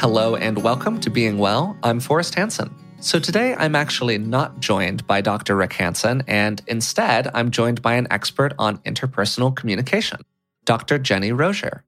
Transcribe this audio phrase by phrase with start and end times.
[0.00, 1.76] Hello and welcome to Being Well.
[1.82, 2.74] I'm Forrest Hanson.
[3.00, 5.54] So today I'm actually not joined by Dr.
[5.54, 10.22] Rick Hanson, and instead I'm joined by an expert on interpersonal communication,
[10.64, 10.98] Dr.
[10.98, 11.84] Jenny Rozier.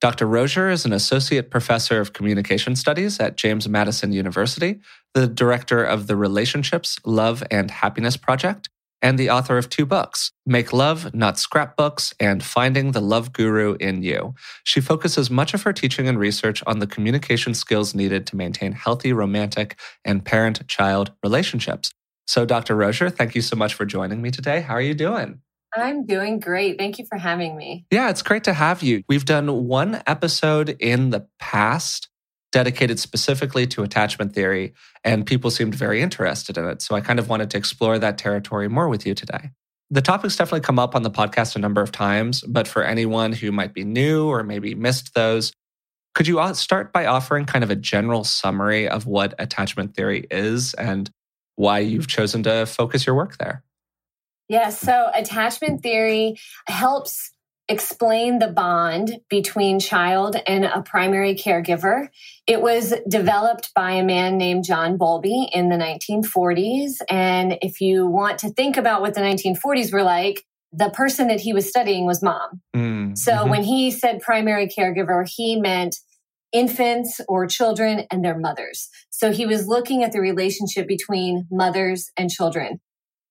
[0.00, 0.26] Dr.
[0.26, 4.78] Rozier is an associate professor of communication studies at James Madison University,
[5.14, 8.68] the director of the Relationships, Love, and Happiness Project,
[9.06, 13.76] and the author of two books, Make Love, Not Scrapbooks, and Finding the Love Guru
[13.78, 14.34] in You.
[14.64, 18.72] She focuses much of her teaching and research on the communication skills needed to maintain
[18.72, 21.92] healthy romantic and parent child relationships.
[22.26, 22.74] So, Dr.
[22.74, 24.60] Rozier, thank you so much for joining me today.
[24.60, 25.40] How are you doing?
[25.72, 26.76] I'm doing great.
[26.76, 27.86] Thank you for having me.
[27.92, 29.04] Yeah, it's great to have you.
[29.08, 32.08] We've done one episode in the past
[32.52, 34.72] dedicated specifically to attachment theory,
[35.04, 36.82] and people seemed very interested in it.
[36.82, 39.50] So I kind of wanted to explore that territory more with you today.
[39.90, 43.32] The topic's definitely come up on the podcast a number of times, but for anyone
[43.32, 45.52] who might be new or maybe missed those,
[46.14, 50.26] could you uh, start by offering kind of a general summary of what attachment theory
[50.30, 51.10] is and
[51.56, 53.62] why you've chosen to focus your work there?
[54.48, 56.38] Yeah, so attachment theory
[56.68, 57.32] helps
[57.68, 62.08] explain the bond between child and a primary caregiver.
[62.46, 66.94] It was developed by a man named John Bowlby in the 1940s.
[67.10, 71.40] And if you want to think about what the 1940s were like, the person that
[71.40, 72.60] he was studying was mom.
[72.74, 73.50] Mm, so mm-hmm.
[73.50, 75.96] when he said primary caregiver, he meant
[76.52, 78.88] infants or children and their mothers.
[79.10, 82.80] So he was looking at the relationship between mothers and children.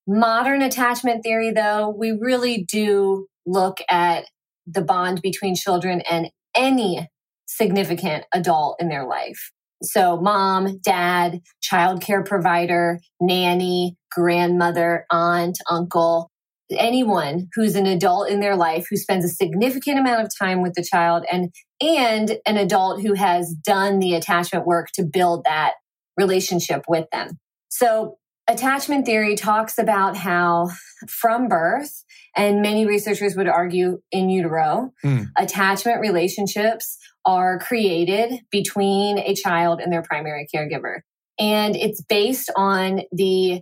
[0.07, 4.25] Modern attachment theory, though, we really do look at
[4.67, 7.07] the bond between children and any
[7.47, 9.51] significant adult in their life.
[9.83, 16.31] So, mom, dad, childcare provider, nanny, grandmother, aunt, uncle,
[16.71, 20.73] anyone who's an adult in their life who spends a significant amount of time with
[20.73, 25.73] the child and and an adult who has done the attachment work to build that
[26.17, 27.37] relationship with them.
[27.69, 28.17] So
[28.47, 30.69] attachment theory talks about how
[31.07, 32.03] from birth
[32.35, 35.27] and many researchers would argue in utero mm.
[35.37, 40.99] attachment relationships are created between a child and their primary caregiver
[41.39, 43.61] and it's based on the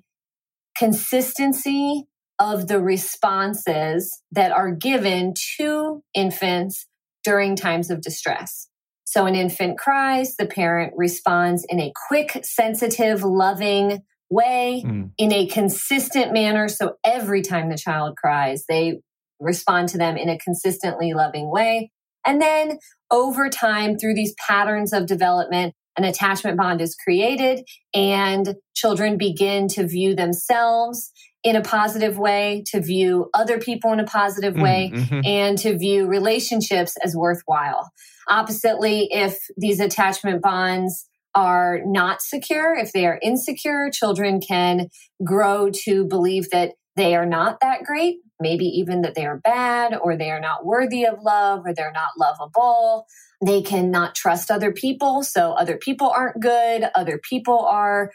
[0.78, 2.04] consistency
[2.40, 6.88] of the responses that are given to infants
[7.24, 8.68] during times of distress
[9.06, 15.12] so an infant cries the parent responds in a quick sensitive loving way mm.
[15.18, 16.68] in a consistent manner.
[16.68, 19.02] So every time the child cries, they
[19.40, 21.92] respond to them in a consistently loving way.
[22.26, 22.80] And then
[23.12, 29.68] over time, through these patterns of development, an attachment bond is created and children begin
[29.70, 31.12] to view themselves
[31.44, 35.20] in a positive way, to view other people in a positive mm, way, mm-hmm.
[35.26, 37.92] and to view relationships as worthwhile.
[38.30, 44.90] Oppositely, if these attachment bonds are not secure, if they are insecure, children can
[45.24, 49.98] grow to believe that they are not that great, maybe even that they are bad
[50.00, 53.06] or they are not worthy of love or they're not lovable.
[53.44, 55.24] They cannot trust other people.
[55.24, 56.86] So other people aren't good.
[56.94, 58.12] Other people are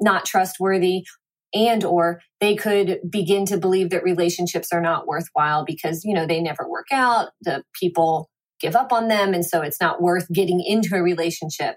[0.00, 1.04] not trustworthy
[1.54, 6.26] and or they could begin to believe that relationships are not worthwhile because you know
[6.26, 8.30] they never work out the people
[8.60, 11.76] give up on them and so it's not worth getting into a relationship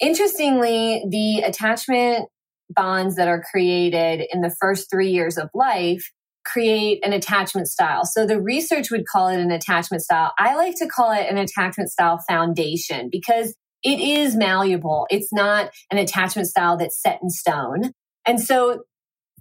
[0.00, 2.28] Interestingly, the attachment
[2.70, 6.10] bonds that are created in the first three years of life
[6.44, 8.04] create an attachment style.
[8.04, 10.32] So the research would call it an attachment style.
[10.38, 15.06] I like to call it an attachment style foundation because it is malleable.
[15.10, 17.92] It's not an attachment style that's set in stone.
[18.26, 18.84] And so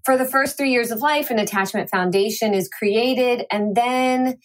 [0.05, 4.37] for the first three years of life, an attachment foundation is created and then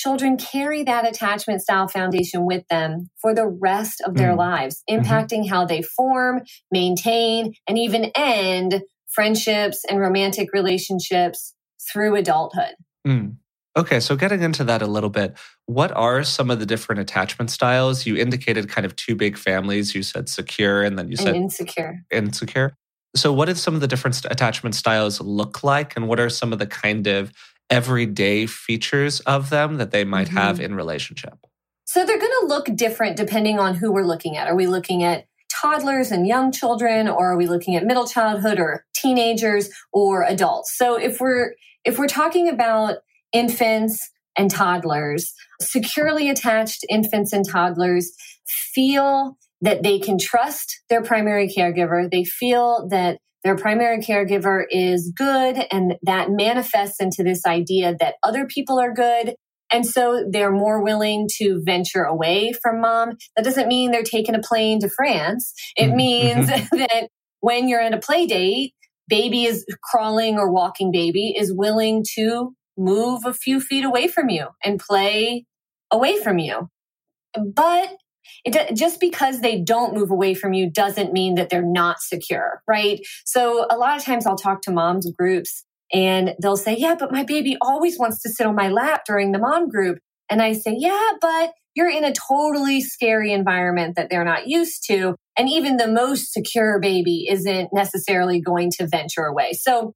[0.00, 4.38] children carry that attachment style foundation with them for the rest of their mm.
[4.38, 5.02] lives, mm-hmm.
[5.02, 5.54] impacting mm-hmm.
[5.54, 11.54] how they form, maintain, and even end friendships and romantic relationships
[11.92, 12.74] through adulthood.
[13.06, 13.36] Mm.
[13.76, 15.36] Okay, so getting into that a little bit,
[15.66, 18.04] what are some of the different attachment styles?
[18.04, 19.94] You indicated kind of two big families.
[19.94, 22.00] You said secure and then you said and insecure.
[22.10, 22.74] Insecure.
[23.14, 25.96] So, what did some of the different attachment styles look like?
[25.96, 27.32] And what are some of the kind of
[27.70, 30.36] everyday features of them that they might mm-hmm.
[30.36, 31.46] have in relationship?
[31.84, 34.46] So they're going to look different depending on who we're looking at.
[34.46, 38.58] Are we looking at toddlers and young children or are we looking at middle childhood
[38.58, 40.76] or teenagers or adults?
[40.76, 42.98] So if we're if we're talking about
[43.32, 48.12] infants and toddlers, securely attached infants and toddlers
[48.46, 52.10] feel that they can trust their primary caregiver.
[52.10, 58.16] They feel that their primary caregiver is good and that manifests into this idea that
[58.22, 59.34] other people are good
[59.72, 63.16] And so they're more willing to venture away from mom.
[63.36, 65.52] That doesn't mean they're taking a plane to France.
[65.76, 65.96] It mm-hmm.
[65.96, 66.76] means mm-hmm.
[66.78, 67.08] that
[67.40, 68.74] when you're at a play date,
[69.08, 74.28] baby is crawling or walking baby is willing to move a few feet away from
[74.28, 75.44] you and play
[75.90, 76.68] away from you.
[77.34, 77.90] But
[78.44, 82.62] it, just because they don't move away from you doesn't mean that they're not secure,
[82.66, 83.00] right?
[83.24, 87.12] So a lot of times I'll talk to moms groups and they'll say, yeah, but
[87.12, 89.98] my baby always wants to sit on my lap during the mom group.
[90.28, 94.84] And I say, yeah, but you're in a totally scary environment that they're not used
[94.86, 95.16] to.
[95.36, 99.52] And even the most secure baby isn't necessarily going to venture away.
[99.54, 99.94] So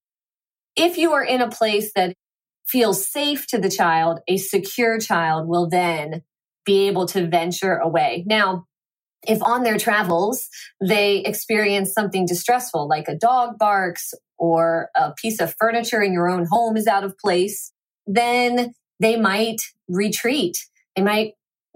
[0.76, 2.14] if you are in a place that
[2.66, 6.22] feels safe to the child, a secure child will then
[6.64, 8.24] be able to venture away.
[8.26, 8.66] Now,
[9.26, 10.48] if on their travels
[10.86, 16.28] they experience something distressful, like a dog barks or a piece of furniture in your
[16.28, 17.72] own home is out of place,
[18.06, 19.58] then they might
[19.88, 20.56] retreat.
[20.96, 21.32] They might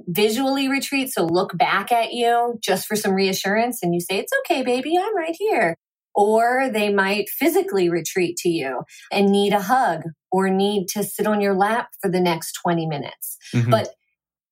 [0.06, 1.11] visually retreat.
[1.11, 4.94] So look back at you just for some reassurance and you say, it's okay, baby,
[4.99, 5.75] I'm right here.
[6.14, 8.82] Or they might physically retreat to you
[9.12, 10.02] and need a hug
[10.32, 13.37] or need to sit on your lap for the next 20 minutes.
[13.55, 13.70] Mm-hmm.
[13.70, 13.94] But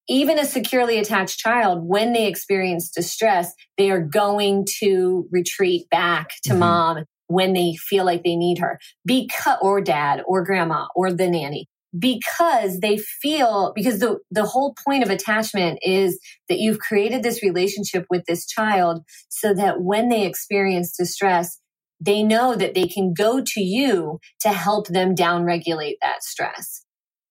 [0.08, 6.31] even a securely attached child, when they experience distress, they are going to retreat back
[6.44, 6.61] to mm-hmm.
[6.61, 8.79] mom when they feel like they need her.
[9.05, 11.69] Because, or dad or grandma or the nanny.
[11.97, 17.43] Because they feel because the the whole point of attachment is that you've created this
[17.43, 21.59] relationship with this child so that when they experience distress
[21.99, 26.85] they know that they can go to you to help them downregulate that stress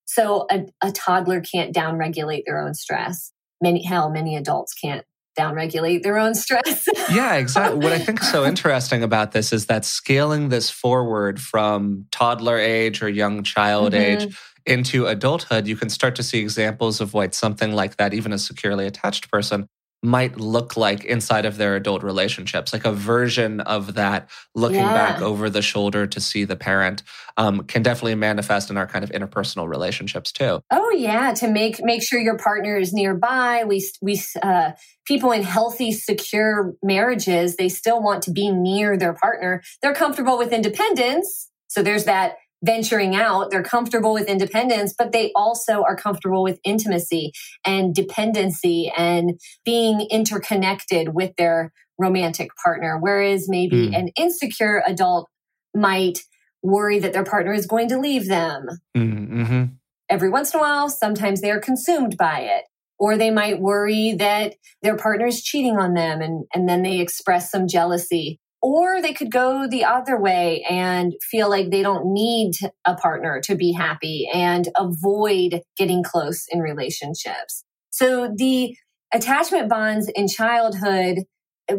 [0.06, 3.32] so a, a toddler can't downregulate their own stress
[3.62, 5.06] many hell many adults can't
[5.38, 6.88] downregulate their own stress.
[7.12, 7.80] yeah, exactly.
[7.80, 12.58] What I think is so interesting about this is that scaling this forward from toddler
[12.58, 14.24] age or young child mm-hmm.
[14.24, 18.34] age into adulthood, you can start to see examples of what something like that, even
[18.34, 19.68] a securely attached person,
[20.04, 24.94] might look like inside of their adult relationships, like a version of that looking yeah.
[24.94, 27.02] back over the shoulder to see the parent
[27.38, 30.62] um, can definitely manifest in our kind of interpersonal relationships too.
[30.72, 33.64] Oh yeah, to make make sure your partner is nearby.
[33.66, 34.72] We we uh,
[35.06, 39.64] people in healthy, secure marriages, they still want to be near their partner.
[39.82, 42.36] They're comfortable with independence, so there's that
[42.66, 43.52] venturing out.
[43.52, 47.32] They're comfortable with independence, but they also are comfortable with intimacy
[47.66, 52.98] and dependency and being interconnected with their romantic partner.
[53.00, 53.98] Whereas maybe mm.
[53.98, 55.30] an insecure adult
[55.74, 56.20] might
[56.62, 58.68] worry that their partner is going to leave them.
[58.98, 59.64] Mm-hmm.
[60.10, 62.64] Every once in a while, sometimes they are consumed by it.
[62.98, 67.02] Or they might worry that their partner is cheating on them and, and then they
[67.02, 68.40] express some jealousy.
[68.66, 72.54] Or they could go the other way and feel like they don't need
[72.84, 77.64] a partner to be happy and avoid getting close in relationships.
[77.92, 78.76] So the
[79.14, 81.26] attachment bonds in childhood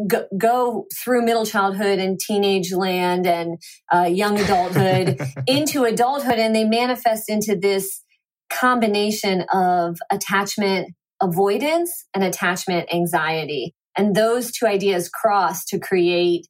[0.06, 3.58] go, go through middle childhood and teenage land and
[3.92, 8.00] uh, young adulthood into adulthood, and they manifest into this
[8.48, 13.74] combination of attachment avoidance and attachment anxiety.
[13.98, 16.46] And those two ideas cross to create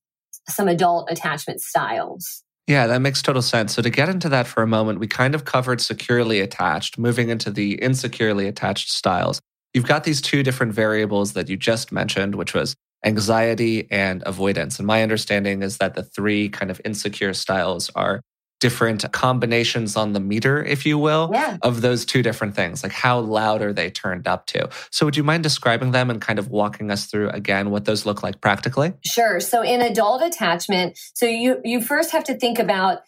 [0.49, 2.43] some adult attachment styles.
[2.67, 3.75] Yeah, that makes total sense.
[3.75, 7.29] So, to get into that for a moment, we kind of covered securely attached, moving
[7.29, 9.41] into the insecurely attached styles.
[9.73, 14.79] You've got these two different variables that you just mentioned, which was anxiety and avoidance.
[14.79, 18.21] And my understanding is that the three kind of insecure styles are
[18.61, 21.59] different combinations on the meter, if you will, yeah.
[21.63, 22.83] of those two different things.
[22.83, 24.69] Like how loud are they turned up to?
[24.91, 28.07] So, would you mind describing them and kind of walking us through again what those
[28.07, 28.95] look like practically?
[29.05, 29.41] Sure.
[29.41, 33.01] So, in adult attachment, so you you first have to think about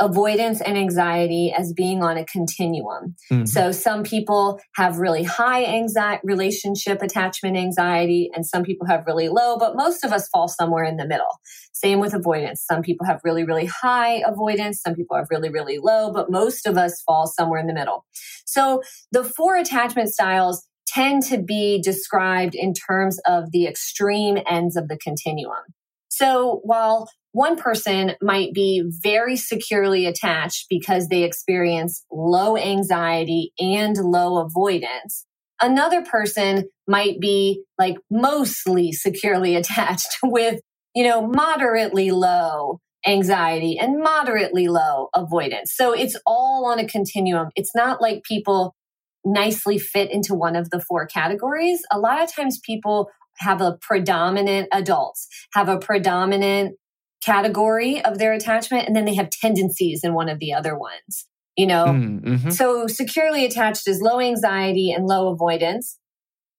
[0.00, 3.14] avoidance and anxiety as being on a continuum.
[3.30, 3.44] Mm-hmm.
[3.46, 9.28] So some people have really high anxiety, relationship attachment anxiety, and some people have really
[9.28, 11.40] low, but most of us fall somewhere in the middle.
[11.72, 12.64] Same with avoidance.
[12.68, 14.80] Some people have really, really high avoidance.
[14.80, 18.04] Some people have really, really low, but most of us fall somewhere in the middle.
[18.46, 18.82] So
[19.12, 24.88] the four attachment styles tend to be described in terms of the extreme ends of
[24.88, 25.62] the continuum.
[26.08, 33.96] So while one person might be very securely attached because they experience low anxiety and
[33.96, 35.26] low avoidance.
[35.60, 40.60] Another person might be like mostly securely attached with,
[40.94, 45.72] you know, moderately low anxiety and moderately low avoidance.
[45.74, 47.48] So it's all on a continuum.
[47.56, 48.76] It's not like people
[49.24, 51.82] nicely fit into one of the four categories.
[51.90, 56.76] A lot of times people have a predominant adults have a predominant
[57.24, 61.26] category of their attachment and then they have tendencies in one of the other ones.
[61.56, 62.50] You know, mm-hmm.
[62.50, 65.98] so securely attached is low anxiety and low avoidance.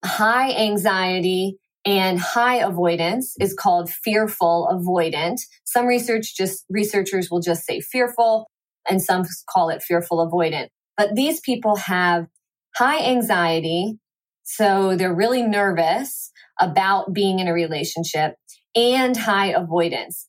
[0.06, 5.42] High anxiety and high avoidance is called fearful avoidant.
[5.66, 8.50] Some research just researchers will just say fearful
[8.90, 10.68] and some call it fearful avoidant.
[10.98, 12.28] But these people have
[12.76, 14.00] high anxiety.
[14.44, 18.36] So they're really nervous about being in a relationship
[18.76, 20.28] and high avoidance.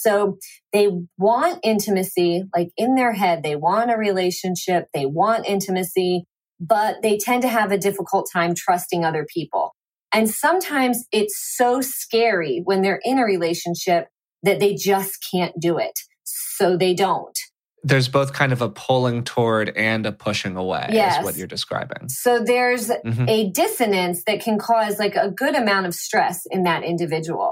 [0.00, 0.38] So
[0.72, 6.24] they want intimacy, like in their head, they want a relationship, they want intimacy,
[6.60, 9.74] but they tend to have a difficult time trusting other people.
[10.12, 14.08] And sometimes it's so scary when they're in a relationship
[14.42, 15.98] that they just can't do it.
[16.24, 17.36] So they don't.
[17.84, 21.18] There's both kind of a pulling toward and a pushing away, yes.
[21.18, 22.08] is what you're describing.
[22.08, 23.28] So there's mm-hmm.
[23.28, 27.51] a dissonance that can cause like a good amount of stress in that individual.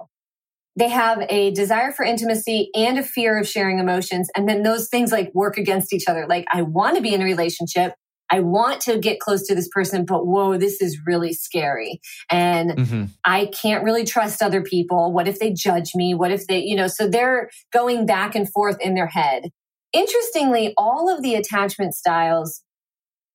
[0.77, 4.31] They have a desire for intimacy and a fear of sharing emotions.
[4.37, 6.27] And then those things like work against each other.
[6.29, 7.95] Like, I want to be in a relationship,
[8.31, 12.01] I want to get close to this person, but whoa, this is really scary.
[12.31, 13.05] And mm-hmm.
[13.25, 15.13] I can't really trust other people.
[15.13, 16.15] What if they judge me?
[16.15, 19.51] What if they, you know, so they're going back and forth in their head.
[19.93, 22.63] Interestingly, all of the attachment styles,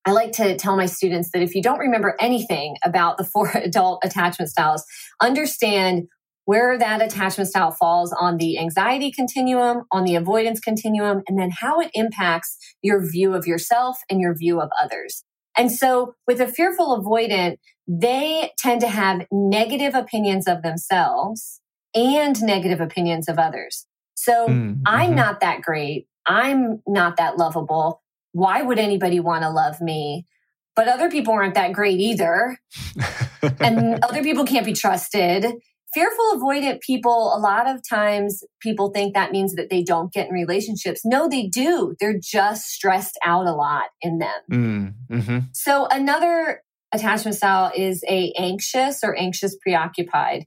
[0.06, 3.52] I like to tell my students that if you don't remember anything about the four
[3.56, 4.86] adult attachment styles,
[5.22, 6.08] understand
[6.46, 11.50] where that attachment style falls on the anxiety continuum, on the avoidance continuum, and then
[11.52, 15.24] how it impacts your view of yourself and your view of others.
[15.58, 21.62] And so with a fearful avoidant, they tend to have negative opinions of themselves
[21.94, 23.86] and negative opinions of others.
[24.16, 25.16] So mm, I'm mm-hmm.
[25.16, 26.08] not that great.
[26.26, 28.02] I'm not that lovable.
[28.34, 30.26] Why would anybody want to love me?
[30.76, 32.58] But other people aren't that great either.
[33.60, 35.46] and other people can't be trusted
[35.96, 40.28] fearful avoidant people, a lot of times people think that means that they don't get
[40.28, 41.02] in relationships.
[41.06, 41.96] No, they do.
[42.00, 44.42] They're just stressed out a lot in them.
[44.52, 45.40] Mm, mm-hmm.
[45.54, 46.62] So another
[46.94, 50.46] attachment style is a anxious or anxious preoccupied.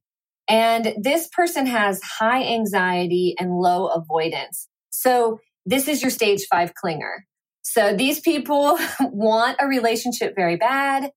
[0.49, 4.69] And this person has high anxiety and low avoidance.
[4.91, 7.21] So this is your stage five clinger.
[7.63, 11.11] So these people want a relationship very bad.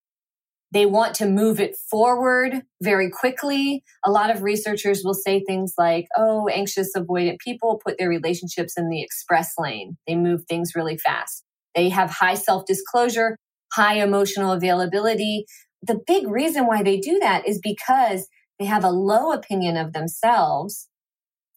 [0.74, 3.84] They want to move it forward very quickly.
[4.06, 8.74] A lot of researchers will say things like, oh, anxious, avoidant people put their relationships
[8.78, 9.98] in the express lane.
[10.08, 11.44] They move things really fast.
[11.76, 13.38] They have high self disclosure,
[13.74, 15.46] high emotional availability.
[15.84, 18.28] The big reason why they do that is because
[18.60, 20.88] they have a low opinion of themselves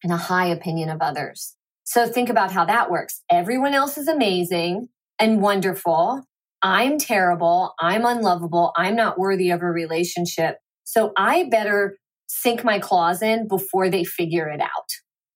[0.02, 1.54] and a high opinion of others.
[1.84, 3.22] So think about how that works.
[3.30, 6.24] Everyone else is amazing and wonderful.
[6.64, 7.74] I'm terrible.
[7.78, 8.72] I'm unlovable.
[8.76, 10.56] I'm not worthy of a relationship.
[10.84, 14.88] So I better sink my claws in before they figure it out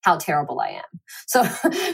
[0.03, 0.83] how terrible I am.
[1.27, 1.47] So,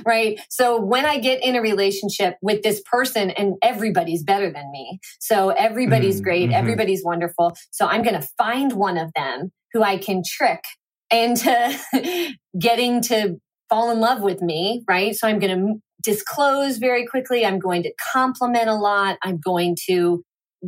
[0.07, 0.41] right.
[0.49, 5.01] So when I get in a relationship with this person and everybody's better than me.
[5.19, 6.51] So everybody's mm, great.
[6.51, 6.59] Mm-hmm.
[6.59, 7.57] Everybody's wonderful.
[7.73, 10.63] So I'm going to find one of them who I can trick
[11.11, 14.85] into getting to fall in love with me.
[14.87, 15.17] Right.
[15.17, 17.45] So I'm going to disclose very quickly.
[17.45, 19.17] I'm going to compliment a lot.
[19.23, 20.23] I'm going to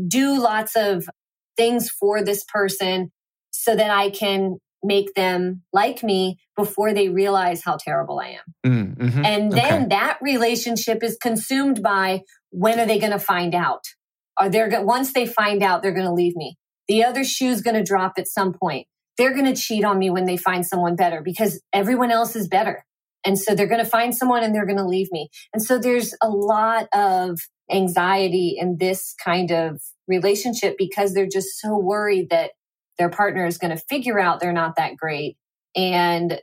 [0.08, 1.08] do lots of
[1.56, 3.12] things for this person
[3.50, 8.54] so that I can make them like me before they realize how terrible I am.
[8.66, 9.24] Mm, mm-hmm.
[9.24, 9.86] And then okay.
[9.90, 13.84] that relationship is consumed by when are they going to find out?
[14.38, 16.56] Are they once they find out they're going to leave me?
[16.88, 18.86] The other shoe's going to drop at some point.
[19.18, 22.48] They're going to cheat on me when they find someone better because everyone else is
[22.48, 22.84] better.
[23.26, 25.28] And so they're going to find someone and they're going to leave me.
[25.52, 27.40] And so there's a lot of
[27.70, 32.52] anxiety in this kind of relationship because they're just so worried that
[32.98, 35.36] their partner is going to figure out they're not that great
[35.74, 36.40] and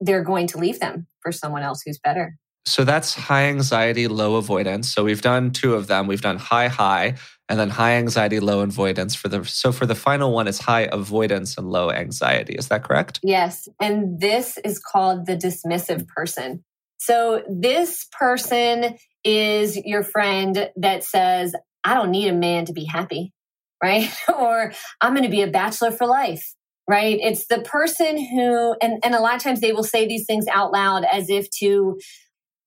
[0.00, 2.36] they're going to leave them for someone else who's better.
[2.68, 4.92] So that's high anxiety, low avoidance.
[4.92, 6.06] So we've done two of them.
[6.06, 7.14] We've done high, high,
[7.48, 9.14] and then high anxiety, low avoidance.
[9.14, 12.54] For the so for the final one is high avoidance and low anxiety.
[12.54, 13.20] Is that correct?
[13.22, 16.62] Yes, and this is called the dismissive person.
[16.98, 22.84] So this person is your friend that says, "I don't need a man to be
[22.84, 23.32] happy,"
[23.82, 24.12] right?
[24.28, 26.54] or "I'm going to be a bachelor for life."
[26.90, 27.18] Right?
[27.20, 30.46] It's the person who, and, and a lot of times they will say these things
[30.46, 31.98] out loud as if to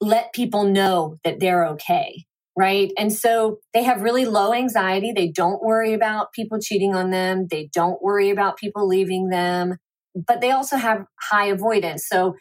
[0.01, 2.25] let people know that they're okay
[2.57, 2.91] right?
[2.97, 5.13] And so they have really low anxiety.
[5.15, 7.47] They don't worry about people cheating on them.
[7.49, 9.77] They don't worry about people leaving them,
[10.13, 12.05] but they also have high avoidance.
[12.07, 12.35] So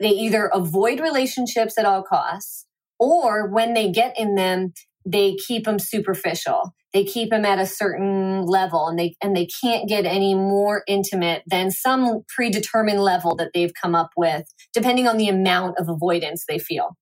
[0.00, 2.66] they either avoid relationships at all costs
[2.98, 4.72] or when they get in them,
[5.04, 6.74] they keep them superficial.
[6.94, 10.82] They keep them at a certain level and they, and they can't get any more
[10.88, 15.88] intimate than some predetermined level that they've come up with, depending on the amount of
[15.88, 16.96] avoidance they feel.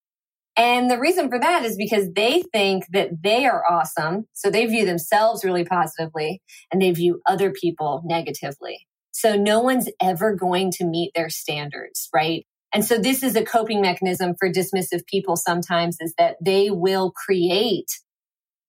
[0.57, 4.27] And the reason for that is because they think that they are awesome.
[4.33, 6.41] So they view themselves really positively
[6.73, 8.87] and they view other people negatively.
[9.13, 12.47] So no one's ever going to meet their standards, right?
[12.73, 17.13] And so this is a coping mechanism for dismissive people sometimes is that they will
[17.13, 17.91] create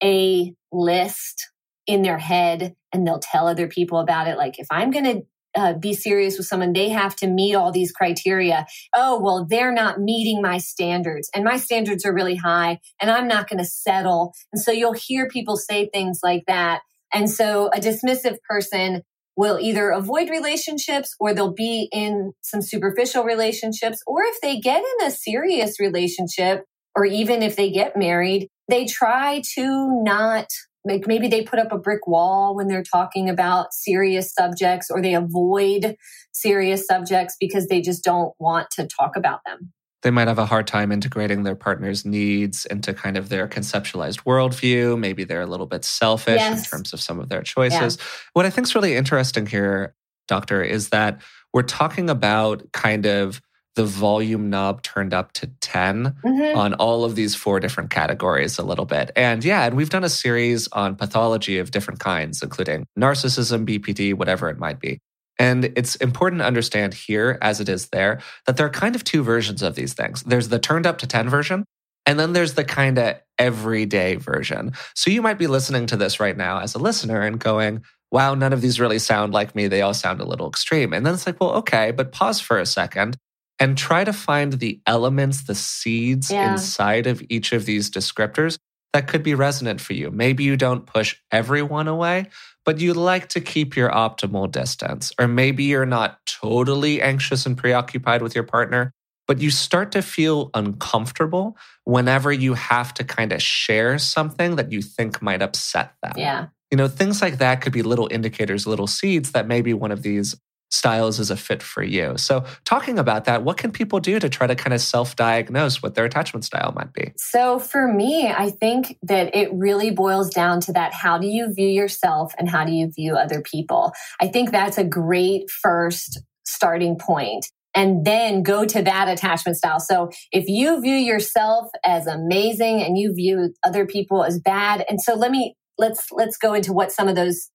[0.04, 1.50] a list
[1.86, 4.38] in their head and they'll tell other people about it.
[4.38, 5.22] Like if I'm going to
[5.56, 8.68] uh, be serious with someone, they have to meet all these criteria.
[8.96, 13.28] Oh, well, they're not meeting my standards and my standards are really high and I'm
[13.28, 14.34] not going to settle.
[14.52, 16.82] And so you'll hear people say things like that.
[17.14, 19.04] And so a dismissive person
[19.38, 24.00] will either avoid relationships or they'll be in some superficial relationships.
[24.06, 26.66] Or if they get in a serious relationship
[26.98, 30.48] or even if they get married, they try to not
[30.84, 35.02] like maybe they put up a brick wall when they're talking about serious subjects or
[35.02, 35.96] they avoid
[36.32, 39.72] serious subjects because they just don't want to talk about them.
[40.02, 44.24] They might have a hard time integrating their partner's needs into kind of their conceptualized
[44.24, 44.98] worldview.
[44.98, 46.60] Maybe they're a little bit selfish yes.
[46.60, 47.98] in terms of some of their choices.
[47.98, 48.04] Yeah.
[48.34, 49.94] What I think is really interesting here,
[50.28, 51.22] Doctor, is that
[51.54, 53.42] we're talking about kind of
[53.78, 56.58] the volume knob turned up to 10 mm-hmm.
[56.58, 59.12] on all of these four different categories a little bit.
[59.16, 64.16] And yeah, and we've done a series on pathology of different kinds, including narcissism, BPD,
[64.16, 64.98] whatever it might be.
[65.38, 69.04] And it's important to understand here, as it is there, that there are kind of
[69.04, 70.24] two versions of these things.
[70.24, 71.64] There's the turned up to 10 version,
[72.08, 74.72] and then there's the kind of everyday version.
[74.96, 78.34] So you might be listening to this right now as a listener and going, wow,
[78.34, 79.68] none of these really sound like me.
[79.68, 80.94] They all sound a little extreme.
[80.94, 83.18] And then it's like, well, okay, but pause for a second
[83.60, 86.52] and try to find the elements, the seeds yeah.
[86.52, 88.58] inside of each of these descriptors
[88.94, 90.12] that could be resonant for you.
[90.12, 92.28] Maybe you don't push everyone away,
[92.66, 95.12] but you like to keep your optimal distance.
[95.20, 98.94] Or maybe you're not totally anxious and preoccupied with your partner,
[99.28, 104.72] but you start to feel uncomfortable whenever you have to kind of share something that
[104.72, 106.14] you think might upset them.
[106.16, 106.48] Yeah.
[106.72, 110.02] You know, things like that could be little indicators, little seeds that maybe one of
[110.02, 110.36] these
[110.70, 112.18] styles is a fit for you.
[112.18, 115.82] So, talking about that, what can people do to try to kind of self diagnose
[115.82, 117.14] what their attachment style might be?
[117.18, 121.54] So, for me, I think that it really boils down to that how do you
[121.54, 123.94] view yourself and how do you view other people?
[124.20, 129.80] I think that's a great first starting point and then go to that attachment style.
[129.80, 135.00] So if you view yourself as amazing and you view other people as bad, and
[135.00, 137.52] so let me let's let's go into what some of those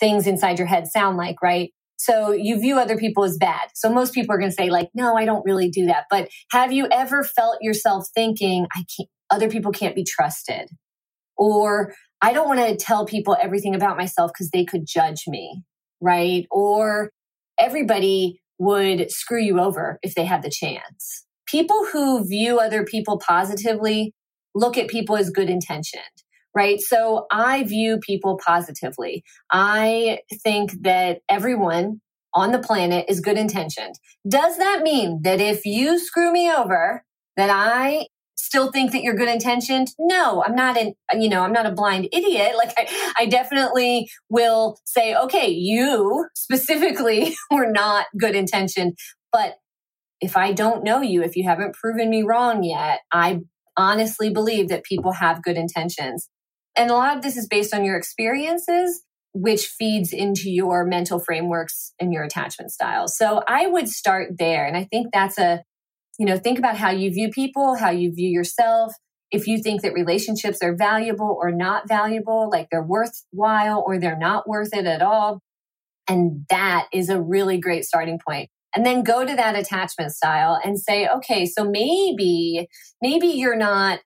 [0.00, 1.72] things inside your head sound like, right?
[1.96, 3.70] So you view other people as bad.
[3.74, 6.04] So most people are going to say like, no, I don't really do that.
[6.10, 10.70] But have you ever felt yourself thinking, I can't, other people can't be trusted?
[11.36, 15.62] Or I don't want to tell people everything about myself because they could judge me,
[16.00, 16.46] right?
[16.50, 17.10] Or
[17.58, 21.24] everybody would screw you over if they had the chance.
[21.46, 24.14] People who view other people positively
[24.54, 26.02] look at people as good intentioned
[26.56, 26.80] right?
[26.80, 29.22] So I view people positively.
[29.52, 32.00] I think that everyone
[32.34, 33.94] on the planet is good intentioned.
[34.26, 37.04] Does that mean that if you screw me over,
[37.36, 39.88] that I still think that you're good intentioned?
[39.98, 42.52] No, I'm not an, you know, I'm not a blind idiot.
[42.56, 48.96] Like I, I definitely will say, okay, you specifically were not good intentioned.
[49.30, 49.56] But
[50.22, 53.40] if I don't know you, if you haven't proven me wrong yet, I
[53.76, 56.30] honestly believe that people have good intentions.
[56.76, 61.18] And a lot of this is based on your experiences, which feeds into your mental
[61.18, 63.16] frameworks and your attachment styles.
[63.16, 64.66] So I would start there.
[64.66, 65.62] And I think that's a,
[66.18, 68.92] you know, think about how you view people, how you view yourself.
[69.30, 74.18] If you think that relationships are valuable or not valuable, like they're worthwhile or they're
[74.18, 75.40] not worth it at all.
[76.08, 80.60] And that is a really great starting point and then go to that attachment style
[80.62, 82.68] and say, okay, so maybe,
[83.00, 84.00] maybe you're not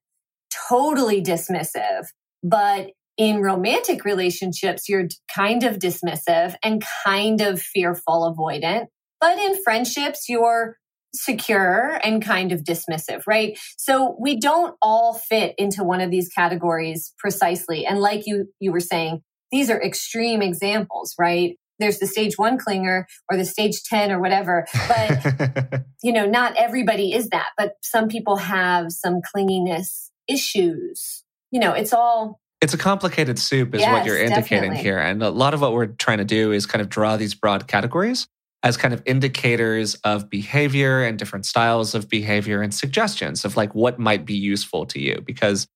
[0.68, 2.06] totally dismissive,
[2.42, 8.86] but in romantic relationships, you're kind of dismissive and kind of fearful, avoidant.
[9.20, 10.78] But in friendships, you're
[11.14, 13.58] secure and kind of dismissive, right?
[13.76, 17.84] So we don't all fit into one of these categories precisely.
[17.84, 21.58] And like you, you were saying, these are extreme examples, right?
[21.78, 24.66] There's the stage one clinger or the stage 10 or whatever.
[24.88, 31.60] But, you know, not everybody is that, but some people have some clinginess issues you
[31.60, 34.82] know, it's all it's a complicated soup is yes, what you're indicating definitely.
[34.82, 37.34] here and a lot of what we're trying to do is kind of draw these
[37.34, 38.28] broad categories
[38.62, 43.74] as kind of indicators of behavior and different styles of behavior and suggestions of like
[43.74, 45.66] what might be useful to you because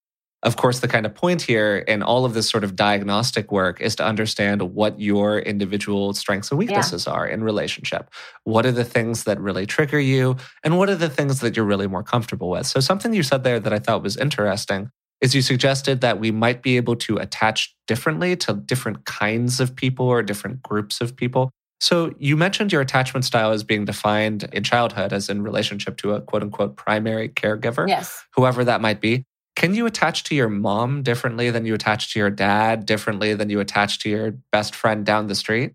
[0.44, 3.80] Of course, the kind of point here in all of this sort of diagnostic work
[3.80, 7.14] is to understand what your individual strengths and weaknesses yeah.
[7.14, 8.10] are in relationship.
[8.44, 10.36] What are the things that really trigger you?
[10.62, 12.66] And what are the things that you're really more comfortable with?
[12.66, 16.30] So, something you said there that I thought was interesting is you suggested that we
[16.30, 21.16] might be able to attach differently to different kinds of people or different groups of
[21.16, 21.50] people.
[21.80, 26.14] So you mentioned your attachment style as being defined in childhood as in relationship to
[26.14, 27.88] a quote unquote primary caregiver.
[27.88, 28.24] Yes.
[28.34, 29.24] Whoever that might be.
[29.56, 33.50] Can you attach to your mom differently than you attach to your dad, differently than
[33.50, 35.74] you attach to your best friend down the street?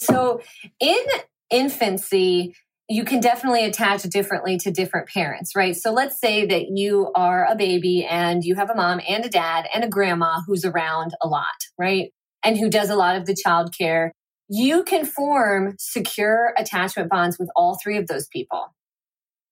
[0.00, 0.40] So
[0.80, 1.04] in
[1.50, 2.54] infancy,
[2.88, 5.76] you can definitely attach differently to different parents, right?
[5.76, 9.28] So let's say that you are a baby and you have a mom and a
[9.28, 11.46] dad and a grandma who's around a lot,
[11.78, 12.12] right?
[12.42, 14.10] And who does a lot of the childcare.
[14.48, 18.74] You can form secure attachment bonds with all three of those people.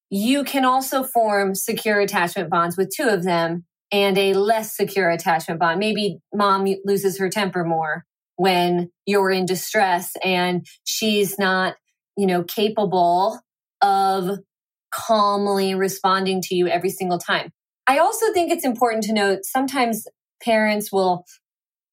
[0.09, 5.11] You can also form secure attachment bonds with two of them and a less secure
[5.11, 5.79] attachment bond.
[5.79, 11.75] Maybe mom loses her temper more when you're in distress and she's not
[12.17, 13.39] you know, capable
[13.81, 14.39] of
[14.91, 17.51] calmly responding to you every single time.
[17.87, 20.05] I also think it's important to note sometimes
[20.43, 21.25] parents will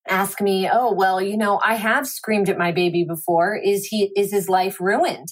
[0.08, 3.54] ask me, "Oh, well, you know, I have screamed at my baby before.
[3.54, 5.28] Is he is his life ruined?"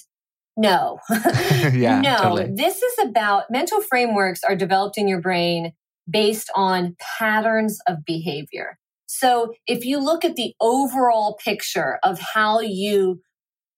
[0.55, 0.99] No.
[1.09, 2.17] yeah, no.
[2.17, 2.51] Totally.
[2.55, 5.73] This is about mental frameworks are developed in your brain
[6.09, 8.77] based on patterns of behavior.
[9.05, 13.21] So, if you look at the overall picture of how you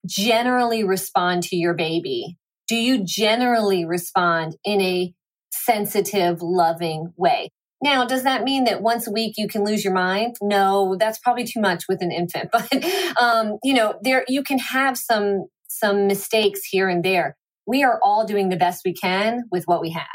[0.06, 2.38] generally respond to your baby?
[2.68, 5.14] Do you generally respond in a
[5.52, 7.50] sensitive, loving way?
[7.84, 10.38] Now, does that mean that once a week you can lose your mind?
[10.42, 12.50] No, that's probably too much with an infant.
[12.52, 12.86] But
[13.22, 17.36] um, you know, there you can have some some mistakes here and there.
[17.68, 20.06] We are all doing the best we can with what we have.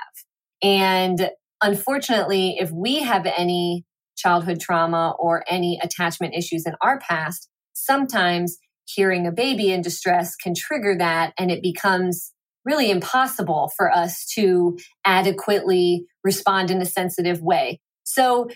[0.62, 1.31] And
[1.62, 3.85] unfortunately, if we have any
[4.16, 8.59] childhood trauma or any attachment issues in our past, sometimes
[8.94, 12.33] hearing a baby in distress can trigger that and it becomes
[12.64, 17.81] really impossible for us to adequately respond in a sensitive way.
[18.05, 18.48] So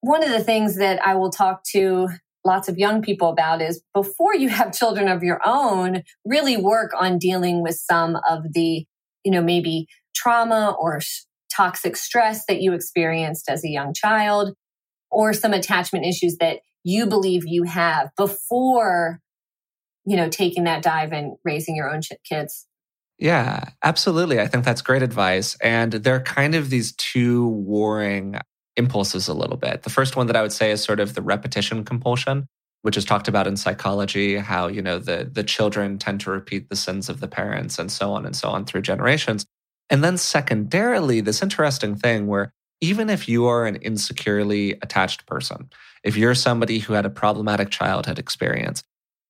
[0.00, 2.08] one of the things that I will talk to
[2.44, 6.90] lots of young people about is before you have children of your own, really work
[6.98, 8.84] on dealing with some of the,
[9.24, 11.00] you know, maybe trauma or
[11.54, 14.54] toxic stress that you experienced as a young child
[15.10, 19.20] or some attachment issues that you believe you have before
[20.04, 22.66] you know, taking that dive and raising your own kids.
[23.18, 24.40] Yeah, absolutely.
[24.40, 25.56] I think that's great advice.
[25.62, 28.36] And there are kind of these two warring
[28.76, 29.82] impulses a little bit.
[29.82, 32.46] The first one that I would say is sort of the repetition compulsion,
[32.82, 36.68] which is talked about in psychology, how, you know, the the children tend to repeat
[36.68, 39.46] the sins of the parents and so on and so on through generations.
[39.88, 45.70] And then secondarily, this interesting thing where even if you are an insecurely attached person,
[46.02, 48.82] if you're somebody who had a problematic childhood experience,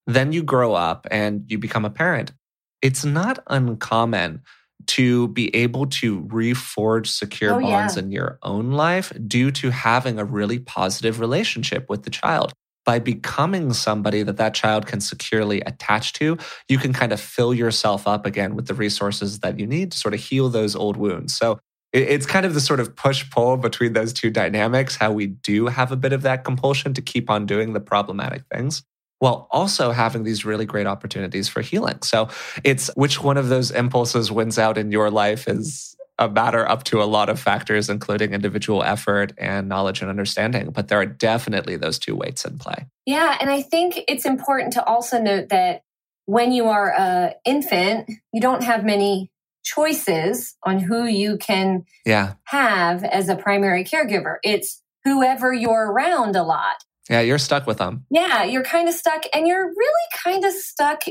[0.06, 2.32] then you grow up and you become a parent.
[2.80, 4.42] It's not uncommon
[4.86, 8.02] to be able to reforge secure oh, bonds yeah.
[8.02, 12.52] in your own life due to having a really positive relationship with the child.
[12.84, 16.36] By becoming somebody that that child can securely attach to,
[16.68, 19.98] you can kind of fill yourself up again with the resources that you need to
[19.98, 21.36] sort of heal those old wounds.
[21.36, 21.60] So
[21.92, 25.66] it's kind of the sort of push pull between those two dynamics, how we do
[25.66, 28.82] have a bit of that compulsion to keep on doing the problematic things
[29.22, 32.02] while also having these really great opportunities for healing.
[32.02, 32.28] So
[32.64, 36.82] it's which one of those impulses wins out in your life is a matter up
[36.82, 40.70] to a lot of factors, including individual effort and knowledge and understanding.
[40.70, 42.86] But there are definitely those two weights in play.
[43.06, 43.38] Yeah.
[43.40, 45.82] And I think it's important to also note that
[46.26, 49.30] when you are an infant, you don't have many
[49.62, 52.32] choices on who you can yeah.
[52.46, 54.38] have as a primary caregiver.
[54.42, 56.82] It's whoever you're around a lot.
[57.10, 58.06] Yeah, you're stuck with them.
[58.10, 61.02] Yeah, you're kind of stuck and you're really kind of stuck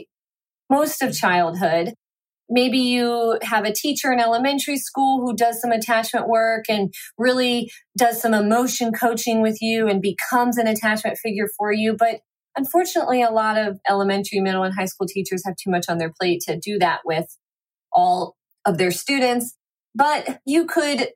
[0.70, 1.94] most of childhood.
[2.50, 7.72] Maybe you have a teacher in elementary school who does some attachment work and really
[7.98, 11.96] does some emotion coaching with you and becomes an attachment figure for you.
[11.98, 12.20] But
[12.58, 16.12] unfortunately, a lot of elementary, middle, and high school teachers have too much on their
[16.20, 17.26] plate to do that with
[17.94, 19.56] all of their students.
[19.96, 21.10] But you could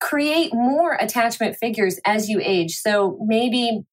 [0.00, 2.76] create more attachment figures as you age.
[2.76, 3.84] So maybe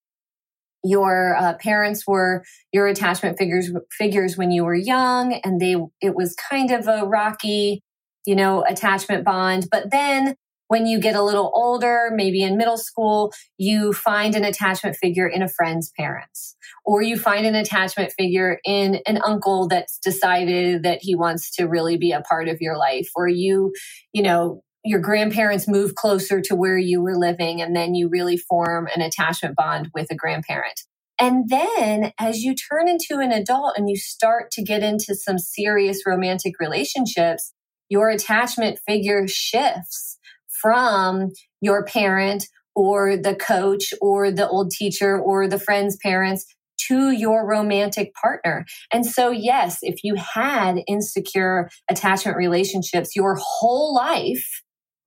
[0.84, 6.16] your uh, parents were your attachment figures figures when you were young and they it
[6.16, 7.84] was kind of a rocky
[8.26, 9.68] you know attachment bond.
[9.72, 10.36] But then
[10.68, 15.28] when you get a little older maybe in middle school you find an attachment figure
[15.28, 20.84] in a friend's parents or you find an attachment figure in an uncle that's decided
[20.84, 23.74] that he wants to really be a part of your life or you
[24.14, 28.38] you know your grandparents move closer to where you were living and then you really
[28.38, 30.82] form an attachment bond with a grandparent.
[31.20, 35.40] And then as you turn into an adult and you start to get into some
[35.40, 37.54] serious romantic relationships,
[37.90, 40.18] your attachment figure shifts
[40.62, 46.46] from your parent or the coach or the old teacher or the friend's parents
[46.88, 48.66] to your romantic partner.
[48.94, 54.62] And so, yes, if you had insecure attachment relationships your whole life,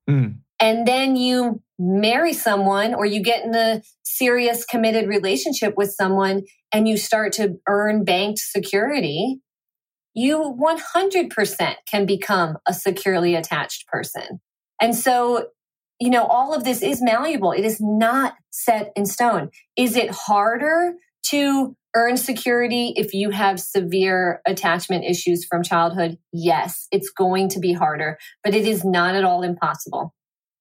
[0.08, 0.36] mm.
[0.60, 6.42] and then you marry someone or you get in a serious committed relationship with someone
[6.72, 9.40] and you start to earn banked security,
[10.14, 10.58] you
[10.94, 14.40] 100% can become a securely attached person.
[14.80, 15.46] And so,
[15.98, 17.52] you know, all of this is malleable.
[17.52, 19.50] It is not set in stone.
[19.76, 20.94] Is it harder
[21.28, 26.18] to earn security if you have severe attachment issues from childhood?
[26.32, 30.14] Yes, it's going to be harder, but it is not at all impossible.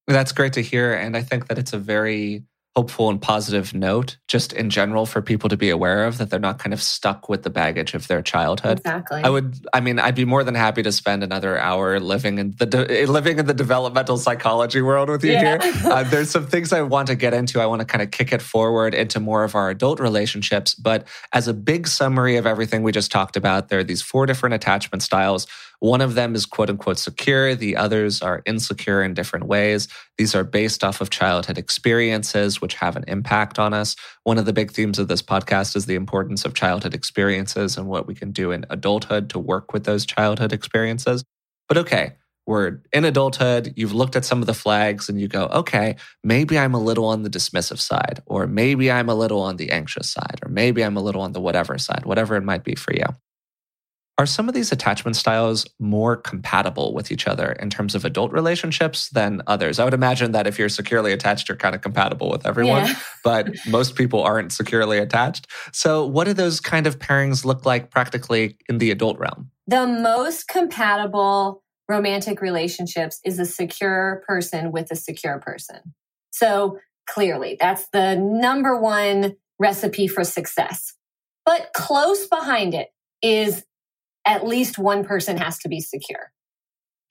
[0.08, 0.94] That's great to hear.
[0.94, 2.44] And I think that it's a very
[2.80, 6.40] hopeful and positive note just in general for people to be aware of that they're
[6.40, 8.80] not kind of stuck with the baggage of their childhood.
[8.80, 9.22] Exactly.
[9.22, 12.56] I would I mean I'd be more than happy to spend another hour living in
[12.58, 15.62] the de- living in the developmental psychology world with you yeah.
[15.62, 15.74] here.
[15.90, 17.60] Uh, there's some things I want to get into.
[17.60, 21.06] I want to kind of kick it forward into more of our adult relationships, but
[21.34, 24.56] as a big summary of everything we just talked about, there are these four different
[24.56, 25.48] attachment styles.
[25.80, 27.56] One of them is quote unquote secure.
[27.56, 29.88] The others are insecure in different ways.
[30.18, 33.96] These are based off of childhood experiences, which have an impact on us.
[34.24, 37.88] One of the big themes of this podcast is the importance of childhood experiences and
[37.88, 41.24] what we can do in adulthood to work with those childhood experiences.
[41.68, 42.14] But okay,
[42.50, 46.58] we're in adulthood, you've looked at some of the flags and you go, okay, maybe
[46.58, 50.10] I'm a little on the dismissive side, or maybe I'm a little on the anxious
[50.10, 52.92] side, or maybe I'm a little on the whatever side, whatever it might be for
[52.92, 53.06] you.
[54.20, 58.34] Are some of these attachment styles more compatible with each other in terms of adult
[58.34, 59.80] relationships than others?
[59.80, 63.00] I would imagine that if you're securely attached, you're kind of compatible with everyone, yeah.
[63.24, 65.48] but most people aren't securely attached.
[65.72, 69.52] So, what do those kind of pairings look like practically in the adult realm?
[69.68, 75.96] The most compatible romantic relationships is a secure person with a secure person.
[76.32, 76.78] So,
[77.08, 80.94] clearly, that's the number one recipe for success.
[81.46, 82.90] But close behind it
[83.22, 83.64] is
[84.30, 86.32] at least one person has to be secure.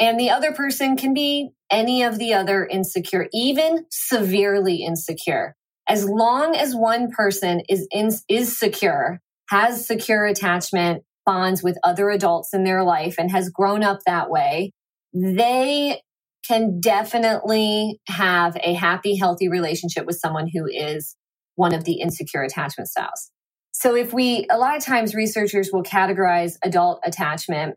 [0.01, 5.57] And the other person can be any of the other insecure, even severely insecure.
[5.89, 12.09] As long as one person is in, is secure, has secure attachment bonds with other
[12.09, 14.73] adults in their life and has grown up that way,
[15.13, 16.01] they
[16.47, 21.17] can definitely have a happy, healthy relationship with someone who is
[21.57, 23.33] one of the insecure attachment styles.
[23.79, 27.77] So if we, a lot of times researchers will categorize adult attachment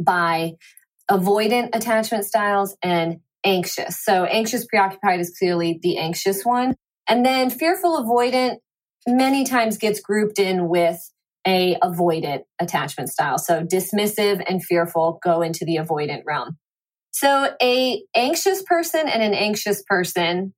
[0.00, 0.52] by
[1.10, 4.04] avoidant attachment styles and anxious.
[4.04, 6.76] So anxious preoccupied is clearly the anxious one.
[7.08, 8.58] And then fearful avoidant
[9.08, 11.00] many times gets grouped in with
[11.44, 13.36] a avoidant attachment style.
[13.36, 16.56] So dismissive and fearful go into the avoidant realm.
[17.10, 20.54] So a anxious person and an anxious person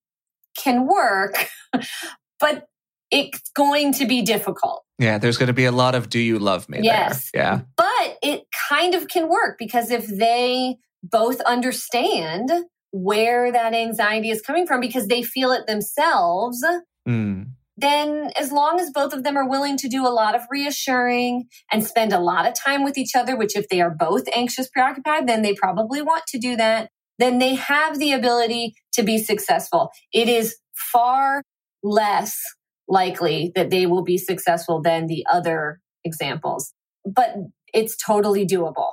[0.63, 1.49] can work,
[2.39, 2.67] but
[3.11, 4.83] it's going to be difficult.
[4.99, 7.31] Yeah, there's going to be a lot of do you love me yes.
[7.33, 7.43] There.
[7.43, 7.61] Yeah.
[7.77, 12.51] But it kind of can work because if they both understand
[12.93, 16.65] where that anxiety is coming from because they feel it themselves,
[17.09, 17.47] mm.
[17.77, 21.49] then as long as both of them are willing to do a lot of reassuring
[21.73, 24.69] and spend a lot of time with each other, which if they are both anxious,
[24.69, 26.89] preoccupied, then they probably want to do that,
[27.19, 29.91] then they have the ability to be successful.
[30.13, 31.43] It is far
[31.83, 32.41] less
[32.89, 36.73] likely that they will be successful than the other examples.
[37.05, 37.35] But
[37.73, 38.93] it's totally doable.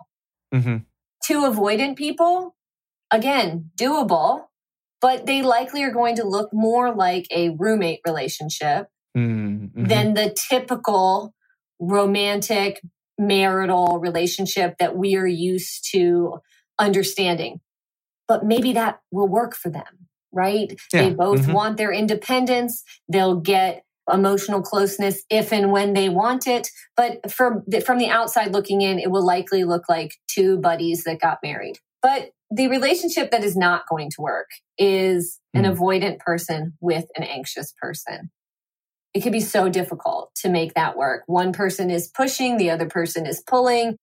[0.54, 0.78] Mm-hmm.
[1.24, 2.56] Two avoidant people,
[3.12, 4.46] again, doable,
[5.02, 9.86] but they likely are going to look more like a roommate relationship mm-hmm.
[9.86, 11.34] than the typical
[11.80, 12.82] romantic
[13.18, 16.40] marital relationship that we are used to
[16.80, 17.60] understanding.
[18.28, 20.74] But maybe that will work for them right?
[20.94, 21.04] Yeah.
[21.04, 21.54] They both mm-hmm.
[21.54, 22.84] want their independence.
[23.10, 26.70] They'll get emotional closeness if and when they want it.
[26.98, 31.04] But from the, from the outside looking in, it will likely look like two buddies
[31.04, 31.78] that got married.
[32.02, 35.76] But the relationship that is not going to work is an mm.
[35.76, 38.32] avoidant person with an anxious person.
[39.14, 41.24] It can be so difficult to make that work.
[41.28, 43.98] One person is pushing, the other person is pulling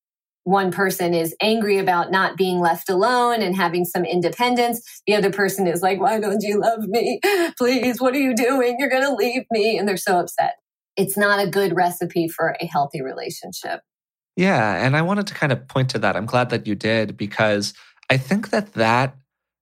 [0.48, 4.80] one person is angry about not being left alone and having some independence.
[5.06, 7.20] The other person is like, why don't you love me?
[7.58, 8.76] Please, what are you doing?
[8.78, 9.76] You're going to leave me.
[9.76, 10.54] And they're so upset.
[10.96, 13.82] It's not a good recipe for a healthy relationship.
[14.36, 14.82] Yeah.
[14.82, 16.16] And I wanted to kind of point to that.
[16.16, 17.74] I'm glad that you did because
[18.08, 19.16] I think that that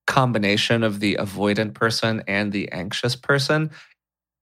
[0.06, 3.72] combination of the avoidant person and the anxious person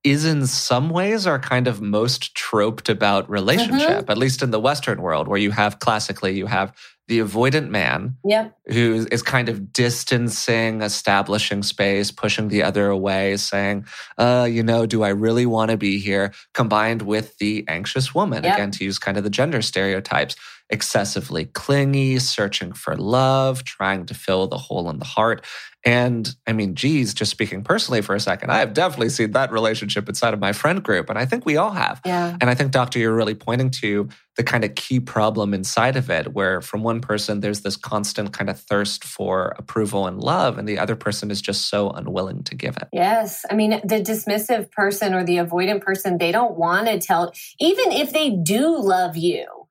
[0.05, 4.11] is in some ways our kind of most troped about relationship, mm-hmm.
[4.11, 6.77] at least in the Western world, where you have classically, you have
[7.09, 8.57] the avoidant man yep.
[8.67, 13.85] who is kind of distancing, establishing space, pushing the other away, saying,
[14.17, 16.33] uh, you know, do I really want to be here?
[16.55, 18.55] Combined with the anxious woman, yep.
[18.55, 20.35] again, to use kind of the gender stereotypes,
[20.71, 25.45] excessively clingy, searching for love, trying to fill the hole in the heart.
[25.87, 29.53] And I mean, geez, just speaking personally for a second, I have definitely seen that
[29.53, 31.11] relationship inside of my friend group.
[31.11, 32.01] And I think we all have.
[32.07, 32.39] Yeah.
[32.41, 36.09] And I think, Doctor, you're really pointing to the kind of key problem inside of
[36.09, 40.57] it, where from one person, there's this constant kind of thirst for approval and love,
[40.57, 42.89] and the other person is just so unwilling to give it.
[42.91, 43.45] Yes.
[43.51, 47.93] I mean, the dismissive person or the avoidant person, they don't want to tell, even
[47.93, 49.64] if they do love you,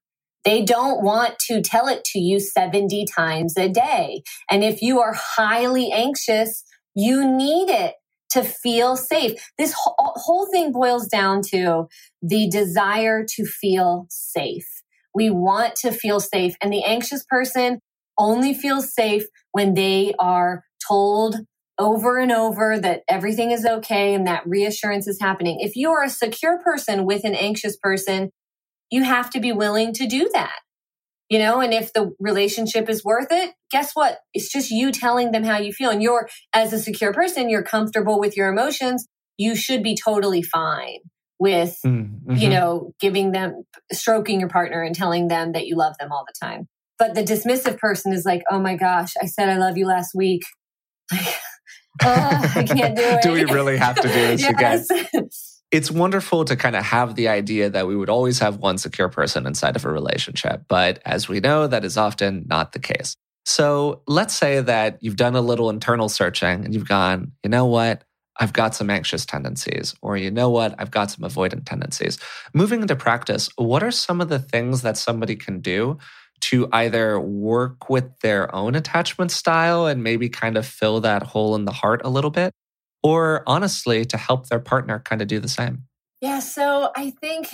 [0.45, 4.23] they don't want to tell it to you 70 times a day.
[4.49, 6.63] And if you are highly anxious,
[6.95, 7.95] you need it
[8.31, 9.33] to feel safe.
[9.57, 11.87] This whole thing boils down to
[12.21, 14.67] the desire to feel safe.
[15.13, 16.55] We want to feel safe.
[16.61, 17.79] And the anxious person
[18.17, 21.37] only feels safe when they are told
[21.79, 25.59] over and over that everything is okay and that reassurance is happening.
[25.59, 28.31] If you are a secure person with an anxious person,
[28.93, 30.59] you have to be willing to do that.
[31.27, 34.19] You know, and if the relationship is worth it, guess what?
[34.35, 35.89] It's just you telling them how you feel.
[35.89, 39.07] And you're, as a secure person, you're comfortable with your emotions.
[39.35, 40.99] You should be totally fine
[41.39, 42.35] with, mm-hmm.
[42.35, 46.23] you know, giving them, stroking your partner and telling them that you love them all
[46.27, 46.67] the time.
[46.99, 50.11] But the dismissive person is like, oh my gosh, I said I love you last
[50.13, 50.43] week.
[51.11, 51.27] oh,
[52.03, 53.21] I can't do it.
[53.23, 54.87] do we really have to do this yes.
[54.91, 55.29] again?
[55.73, 59.09] It's wonderful to kind of have the idea that we would always have one secure
[59.09, 60.61] person inside of a relationship.
[60.67, 63.15] But as we know, that is often not the case.
[63.47, 67.65] So let's say that you've done a little internal searching and you've gone, you know
[67.65, 68.03] what?
[68.39, 70.75] I've got some anxious tendencies, or you know what?
[70.77, 72.19] I've got some avoidant tendencies.
[72.53, 75.97] Moving into practice, what are some of the things that somebody can do
[76.41, 81.55] to either work with their own attachment style and maybe kind of fill that hole
[81.55, 82.53] in the heart a little bit?
[83.03, 85.83] Or honestly to help their partner kind of do the same?
[86.21, 87.49] Yeah, so I think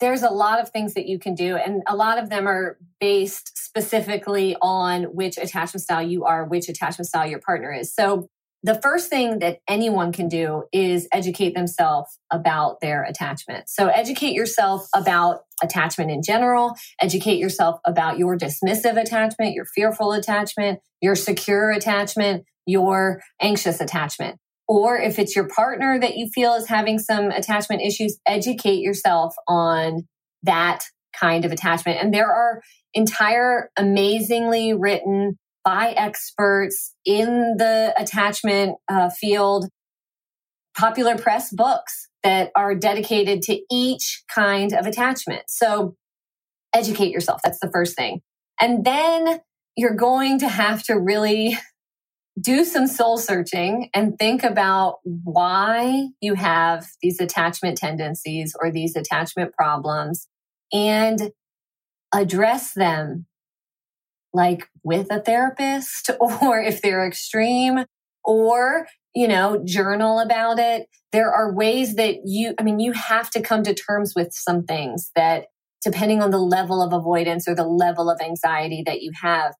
[0.00, 2.78] there's a lot of things that you can do, and a lot of them are
[2.98, 7.94] based specifically on which attachment style you are, which attachment style your partner is.
[7.94, 8.26] So,
[8.62, 13.68] the first thing that anyone can do is educate themselves about their attachment.
[13.68, 20.12] So, educate yourself about attachment in general, educate yourself about your dismissive attachment, your fearful
[20.12, 24.38] attachment, your secure attachment, your anxious attachment.
[24.70, 29.34] Or if it's your partner that you feel is having some attachment issues, educate yourself
[29.48, 30.06] on
[30.44, 31.98] that kind of attachment.
[32.00, 32.62] And there are
[32.94, 39.68] entire amazingly written by experts in the attachment uh, field,
[40.78, 45.42] popular press books that are dedicated to each kind of attachment.
[45.48, 45.96] So
[46.72, 47.40] educate yourself.
[47.42, 48.20] That's the first thing.
[48.60, 49.40] And then
[49.76, 51.58] you're going to have to really
[52.38, 58.96] do some soul searching and think about why you have these attachment tendencies or these
[58.96, 60.28] attachment problems
[60.72, 61.32] and
[62.14, 63.26] address them
[64.32, 67.84] like with a therapist or if they're extreme
[68.24, 70.86] or you know journal about it.
[71.12, 74.64] There are ways that you i mean you have to come to terms with some
[74.64, 75.46] things that
[75.82, 79.54] depending on the level of avoidance or the level of anxiety that you have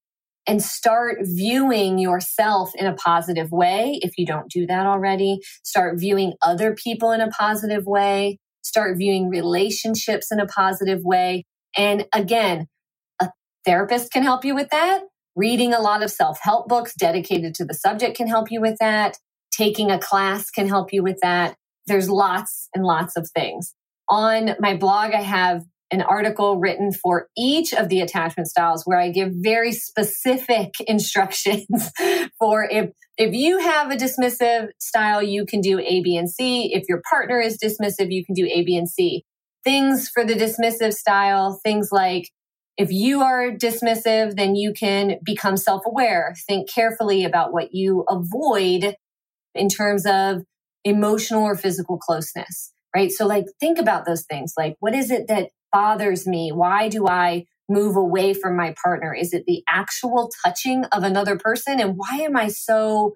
[0.50, 4.00] and start viewing yourself in a positive way.
[4.02, 8.98] If you don't do that already, start viewing other people in a positive way, start
[8.98, 11.44] viewing relationships in a positive way.
[11.76, 12.66] And again,
[13.20, 13.30] a
[13.64, 15.02] therapist can help you with that.
[15.36, 18.76] Reading a lot of self help books dedicated to the subject can help you with
[18.80, 19.18] that.
[19.52, 21.54] Taking a class can help you with that.
[21.86, 23.72] There's lots and lots of things.
[24.08, 28.98] On my blog, I have an article written for each of the attachment styles where
[28.98, 31.90] I give very specific instructions
[32.38, 36.72] for if if you have a dismissive style, you can do A, B, and C.
[36.72, 39.24] If your partner is dismissive, you can do A, B, and C.
[39.62, 42.30] Things for the dismissive style, things like
[42.78, 46.34] if you are dismissive, then you can become self aware.
[46.46, 48.94] Think carefully about what you avoid
[49.54, 50.44] in terms of
[50.82, 53.10] emotional or physical closeness, right?
[53.10, 54.54] So, like, think about those things.
[54.56, 56.52] Like, what is it that bothers me?
[56.52, 59.14] Why do I move away from my partner?
[59.14, 61.80] Is it the actual touching of another person?
[61.80, 63.14] And why am I so,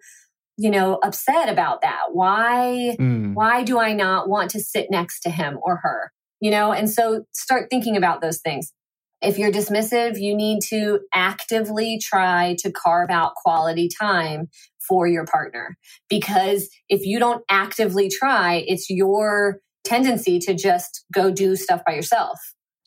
[0.56, 2.12] you know, upset about that?
[2.12, 3.34] Why, mm.
[3.34, 6.12] why do I not want to sit next to him or her?
[6.40, 8.72] You know, and so start thinking about those things.
[9.20, 14.48] If you're dismissive, you need to actively try to carve out quality time
[14.86, 15.76] for your partner.
[16.10, 21.94] Because if you don't actively try, it's your tendency to just go do stuff by
[21.94, 22.38] yourself.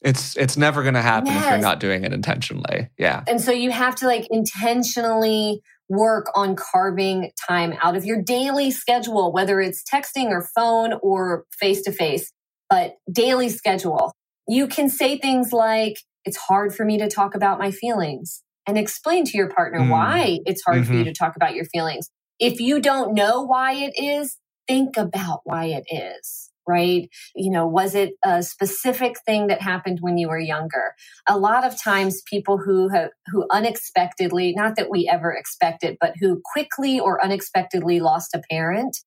[0.01, 1.43] It's it's never going to happen yes.
[1.43, 2.89] if you're not doing it intentionally.
[2.97, 3.23] Yeah.
[3.27, 8.71] And so you have to like intentionally work on carving time out of your daily
[8.71, 12.31] schedule, whether it's texting or phone or face to face,
[12.69, 14.11] but daily schedule.
[14.47, 18.77] You can say things like, it's hard for me to talk about my feelings and
[18.77, 19.89] explain to your partner mm.
[19.89, 20.87] why it's hard mm-hmm.
[20.87, 21.07] for you mm-hmm.
[21.07, 22.09] to talk about your feelings.
[22.39, 24.37] If you don't know why it is,
[24.67, 27.09] think about why it is right?
[27.35, 30.93] You know, was it a specific thing that happened when you were younger?
[31.27, 36.13] A lot of times people who have, who unexpectedly, not that we ever expected, but
[36.19, 38.97] who quickly or unexpectedly lost a parent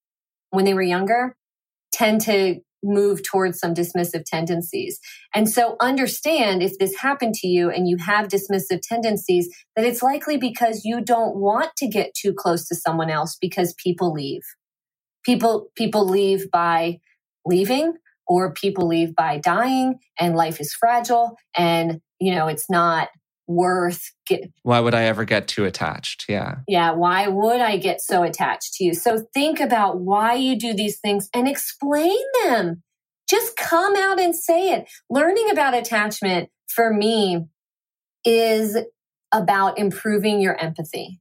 [0.50, 1.36] when they were younger
[1.92, 4.98] tend to move towards some dismissive tendencies.
[5.34, 10.02] And so understand if this happened to you and you have dismissive tendencies, that it's
[10.02, 14.42] likely because you don't want to get too close to someone else because people leave.
[15.24, 17.00] People, people leave by
[17.44, 17.94] leaving
[18.26, 23.08] or people leave by dying and life is fragile and, you know, it's not
[23.46, 26.26] worth get why would i ever get too attached?
[26.28, 26.58] Yeah.
[26.68, 28.94] Yeah why would i get so attached to you?
[28.94, 32.82] So think about why you do these things and explain them.
[33.28, 34.88] Just come out and say it.
[35.08, 37.46] Learning about attachment for me
[38.24, 38.76] is
[39.32, 41.19] about improving your empathy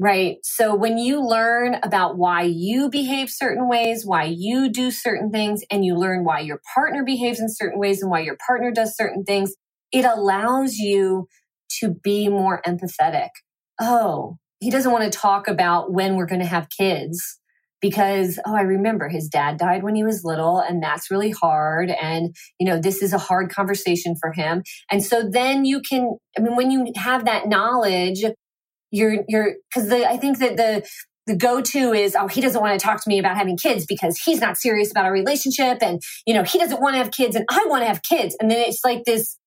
[0.00, 5.30] right so when you learn about why you behave certain ways why you do certain
[5.30, 8.72] things and you learn why your partner behaves in certain ways and why your partner
[8.72, 9.52] does certain things
[9.92, 11.26] it allows you
[11.80, 13.30] to be more empathetic.
[13.80, 17.38] Oh, he doesn't want to talk about when we're going to have kids
[17.80, 21.90] because oh i remember his dad died when he was little and that's really hard
[21.90, 26.14] and you know this is a hard conversation for him and so then you can
[26.36, 28.22] i mean when you have that knowledge
[28.90, 30.86] you're you're because i think that the
[31.26, 34.18] the go-to is oh he doesn't want to talk to me about having kids because
[34.24, 37.36] he's not serious about our relationship and you know he doesn't want to have kids
[37.36, 39.38] and i want to have kids and then it's like this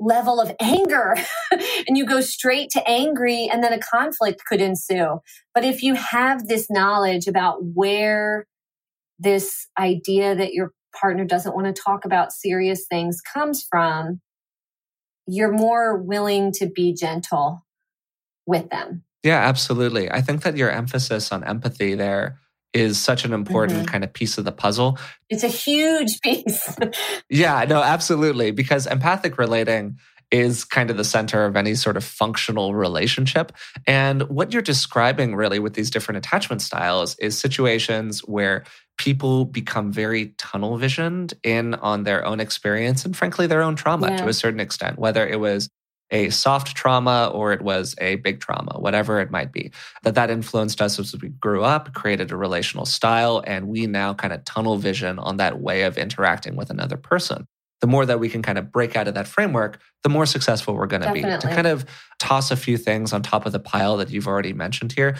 [0.00, 1.16] level of anger
[1.50, 5.18] and you go straight to angry and then a conflict could ensue.
[5.54, 8.46] But if you have this knowledge about where
[9.18, 14.20] this idea that your partner doesn't want to talk about serious things comes from,
[15.26, 17.63] you're more willing to be gentle
[18.46, 19.04] with them.
[19.22, 20.10] Yeah, absolutely.
[20.10, 22.38] I think that your emphasis on empathy there
[22.74, 23.86] is such an important mm-hmm.
[23.86, 24.98] kind of piece of the puzzle.
[25.30, 26.76] It's a huge piece.
[27.30, 28.50] yeah, no, absolutely.
[28.50, 29.98] Because empathic relating
[30.30, 33.52] is kind of the center of any sort of functional relationship.
[33.86, 38.64] And what you're describing really with these different attachment styles is situations where
[38.98, 44.10] people become very tunnel visioned in on their own experience and frankly their own trauma
[44.10, 44.16] yeah.
[44.16, 45.68] to a certain extent, whether it was
[46.10, 49.72] a soft trauma or it was a big trauma, whatever it might be.
[50.02, 54.14] That that influenced us as we grew up, created a relational style, and we now
[54.14, 57.46] kind of tunnel vision on that way of interacting with another person.
[57.80, 60.74] The more that we can kind of break out of that framework, the more successful
[60.74, 61.20] we're going to be.
[61.38, 61.84] To kind of
[62.18, 65.16] toss a few things on top of the pile that you've already mentioned here,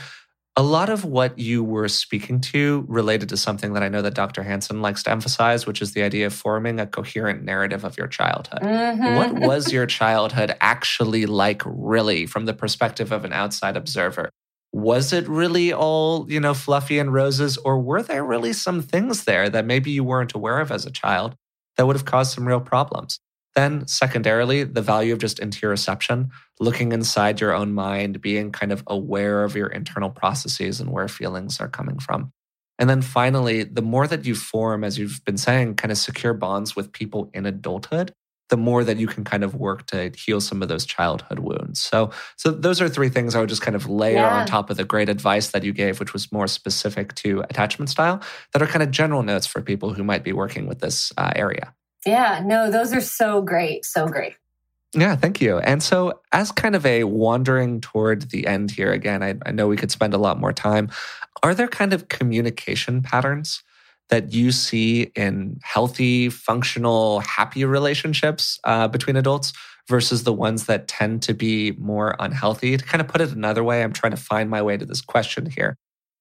[0.56, 4.14] a lot of what you were speaking to related to something that I know that
[4.14, 4.44] Dr.
[4.44, 8.06] Hanson likes to emphasize, which is the idea of forming a coherent narrative of your
[8.06, 8.60] childhood.
[8.62, 9.16] Mm-hmm.
[9.16, 14.30] What was your childhood actually like, really, from the perspective of an outside observer?
[14.72, 19.24] Was it really all, you know, fluffy and roses, or were there really some things
[19.24, 21.34] there that maybe you weren't aware of as a child
[21.76, 23.18] that would have caused some real problems?
[23.56, 26.30] Then, secondarily, the value of just interoception,
[26.60, 31.08] looking inside your own mind, being kind of aware of your internal processes and where
[31.08, 32.32] feelings are coming from.
[32.78, 36.34] And then finally, the more that you form, as you've been saying, kind of secure
[36.34, 38.12] bonds with people in adulthood,
[38.50, 41.80] the more that you can kind of work to heal some of those childhood wounds.
[41.80, 44.40] So, so those are three things I would just kind of layer yeah.
[44.40, 47.90] on top of the great advice that you gave, which was more specific to attachment
[47.90, 48.20] style,
[48.52, 51.32] that are kind of general notes for people who might be working with this uh,
[51.34, 51.74] area.
[52.04, 53.84] Yeah, no, those are so great.
[53.84, 54.34] So great.
[54.94, 55.58] Yeah, thank you.
[55.58, 59.66] And so, as kind of a wandering toward the end here, again, I, I, know
[59.66, 60.88] we could spend a lot more time.
[61.42, 63.62] Are there kind of communication patterns
[64.10, 69.52] that you see in healthy, functional, happy relationships uh, between adults
[69.88, 72.76] versus the ones that tend to be more unhealthy?
[72.76, 75.00] To kind of put it another way, I'm trying to find my way to this
[75.00, 75.76] question here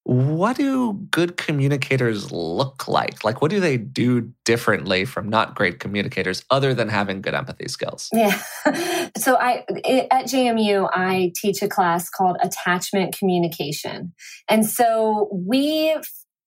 [0.06, 3.24] what do good communicators look like?
[3.24, 7.70] Like, what do they do differently from not great communicators other than having good empathy
[7.70, 8.10] skills?
[8.12, 8.38] Yeah.
[9.18, 9.64] so, I
[10.12, 14.14] at JMU, I teach a class called attachment communication.
[14.50, 15.96] And so, we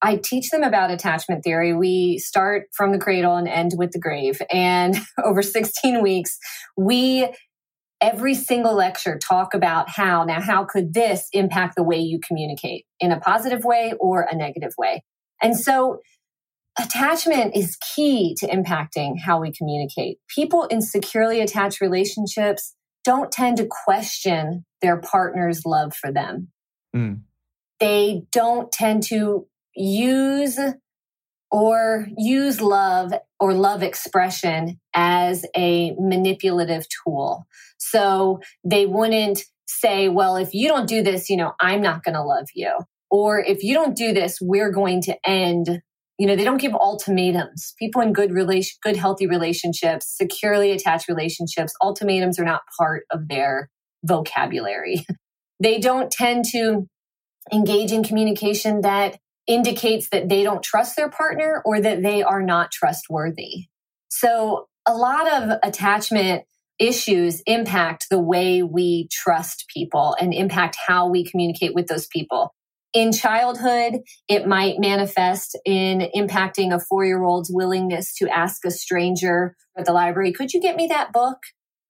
[0.03, 1.73] I teach them about attachment theory.
[1.73, 4.41] We start from the cradle and end with the grave.
[4.53, 6.39] And over 16 weeks,
[6.77, 7.29] we
[8.07, 12.85] every single lecture talk about how now how could this impact the way you communicate
[13.01, 15.03] in a positive way or a negative way?
[15.43, 15.99] And so
[16.79, 20.19] attachment is key to impacting how we communicate.
[20.33, 26.49] People in securely attached relationships don't tend to question their partner's love for them.
[26.95, 27.23] Mm.
[27.79, 30.59] they don't tend to use
[31.51, 37.47] or use love or love expression as a manipulative tool.
[37.79, 42.15] So they wouldn't say, well, if you don't do this, you know, I'm not going
[42.15, 42.73] to love you.
[43.11, 45.83] Or if you don't do this, we're going to end.
[46.19, 47.75] You know, they don't give ultimatums.
[47.79, 53.29] People in good relation, good healthy relationships, securely attached relationships, ultimatums are not part of
[53.29, 53.71] their
[54.03, 55.07] vocabulary.
[55.61, 56.89] they don't tend to
[57.53, 62.43] engage in communication that indicates that they don't trust their partner or that they are
[62.43, 63.67] not trustworthy.
[64.09, 66.45] So a lot of attachment
[66.79, 72.55] issues impact the way we trust people and impact how we communicate with those people.
[72.93, 78.71] In childhood, it might manifest in impacting a four year old's willingness to ask a
[78.71, 81.39] stranger at the library, could you get me that book?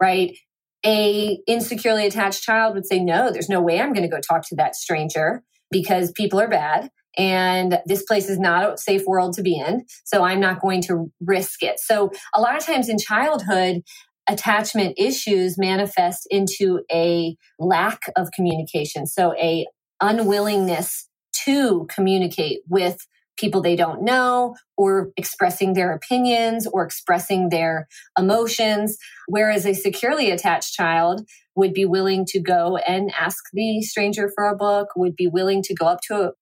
[0.01, 0.37] Right?
[0.85, 4.43] A insecurely attached child would say, no, there's no way I'm going to go talk
[4.49, 9.35] to that stranger because people are bad and this place is not a safe world
[9.35, 9.85] to be in.
[10.05, 11.79] So I'm not going to risk it.
[11.79, 13.83] So a lot of times in childhood,
[14.29, 19.07] attachment issues manifest into a lack of communication.
[19.07, 19.67] So a
[20.01, 21.09] unwillingness
[21.45, 23.07] to communicate with
[23.37, 27.87] people they don't know or expressing their opinions or expressing their
[28.19, 28.97] emotions.
[29.29, 34.47] Whereas a securely attached child would be willing to go and ask the stranger for
[34.47, 36.33] a book, would be willing to go up to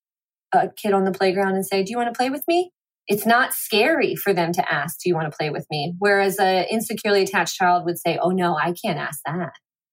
[0.54, 2.70] a kid on the playground and say, Do you want to play with me?
[3.06, 5.94] It's not scary for them to ask, Do you want to play with me?
[5.98, 9.52] Whereas an insecurely attached child would say, Oh, no, I can't ask that.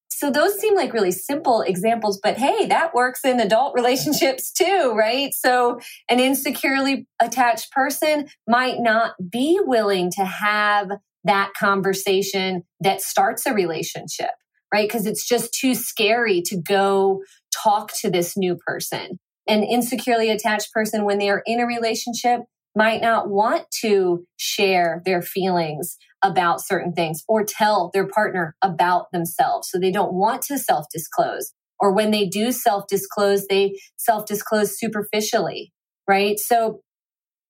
[0.10, 4.94] So those seem like really simple examples, but hey, that works in adult relationships too,
[4.96, 5.34] right?
[5.34, 10.92] So an insecurely attached person might not be willing to have
[11.24, 14.30] that conversation that starts a relationship,
[14.72, 14.88] right?
[14.88, 17.24] Because it's just too scary to go
[17.64, 19.20] talk to this new person
[19.52, 22.42] an insecurely attached person, when they are in a relationship,
[22.74, 29.08] might not want to share their feelings about certain things or tell their partner about
[29.12, 29.70] themselves.
[29.70, 31.54] So they don't want to self disclose.
[31.80, 35.74] Or when they do self disclose, they self disclose superficially,
[36.08, 36.40] right?
[36.40, 36.82] So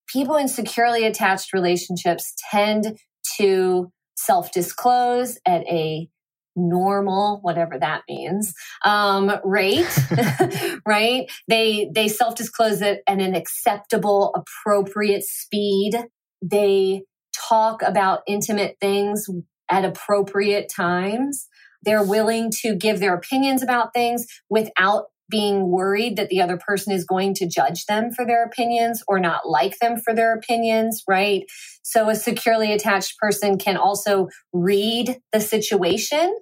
[0.07, 2.97] people in securely attached relationships tend
[3.37, 6.09] to self disclose at a
[6.55, 8.53] normal whatever that means
[8.85, 9.87] um, rate
[10.85, 11.29] right?
[11.47, 15.93] They they self-disclose it at an acceptable appropriate speed.
[16.41, 17.03] They
[17.49, 19.27] talk about intimate things
[19.69, 21.47] at appropriate times.
[21.83, 26.93] They're willing to give their opinions about things without being worried that the other person
[26.93, 31.03] is going to judge them for their opinions or not like them for their opinions,
[31.07, 31.43] right?
[31.81, 36.37] So a securely attached person can also read the situation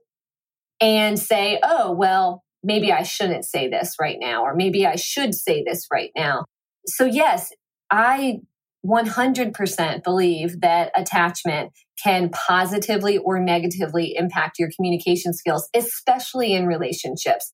[0.82, 5.36] and say, oh, well, maybe I shouldn't say this right now, or maybe I should
[5.36, 6.46] say this right now.
[6.88, 7.52] So, yes,
[7.92, 8.40] I
[8.86, 11.72] 100% believe that attachment
[12.02, 17.54] can positively or negatively impact your communication skills, especially in relationships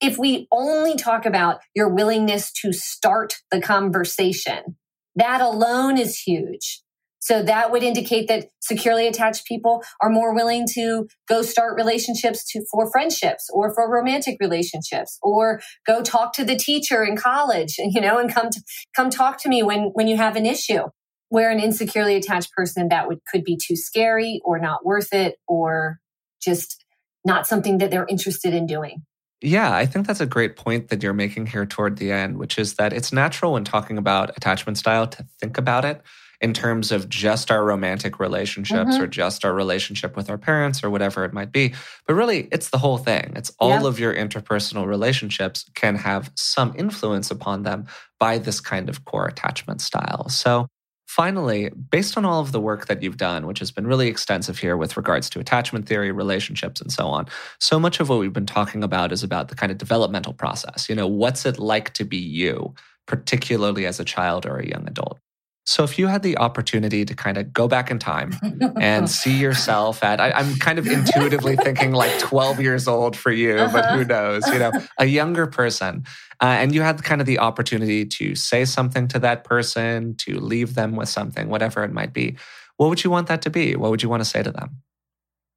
[0.00, 4.76] if we only talk about your willingness to start the conversation,
[5.16, 6.82] that alone is huge.
[7.22, 12.50] So that would indicate that securely attached people are more willing to go start relationships
[12.52, 17.76] to, for friendships or for romantic relationships or go talk to the teacher in college,
[17.78, 18.62] you know, and come to,
[18.96, 20.84] come talk to me when, when you have an issue.
[21.28, 25.36] Where an insecurely attached person that would could be too scary or not worth it
[25.46, 26.00] or
[26.42, 26.84] just
[27.24, 29.04] not something that they're interested in doing.
[29.42, 32.58] Yeah, I think that's a great point that you're making here toward the end, which
[32.58, 36.02] is that it's natural when talking about attachment style to think about it
[36.40, 39.02] in terms of just our romantic relationships mm-hmm.
[39.02, 41.74] or just our relationship with our parents or whatever it might be.
[42.06, 43.32] But really, it's the whole thing.
[43.36, 47.86] It's all of your interpersonal relationships can have some influence upon them
[48.18, 50.28] by this kind of core attachment style.
[50.28, 50.66] So,
[51.10, 54.58] Finally, based on all of the work that you've done, which has been really extensive
[54.58, 57.26] here with regards to attachment theory, relationships, and so on,
[57.58, 60.88] so much of what we've been talking about is about the kind of developmental process.
[60.88, 62.76] You know, what's it like to be you,
[63.08, 65.18] particularly as a child or a young adult?
[65.66, 68.32] So, if you had the opportunity to kind of go back in time
[68.80, 73.30] and see yourself at, I, am kind of intuitively thinking like 12 years old for
[73.30, 73.72] you, uh-huh.
[73.72, 76.04] but who knows, you know, a younger person,
[76.40, 80.40] uh, and you had kind of the opportunity to say something to that person, to
[80.40, 82.36] leave them with something, whatever it might be,
[82.78, 83.76] what would you want that to be?
[83.76, 84.78] What would you want to say to them?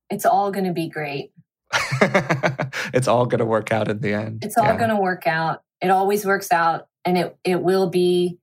[0.10, 1.32] It's all going to be great.
[2.94, 4.44] it's all going to work out in the end.
[4.44, 4.78] It's all yeah.
[4.78, 5.64] going to work out.
[5.82, 8.40] It always works out and it it will be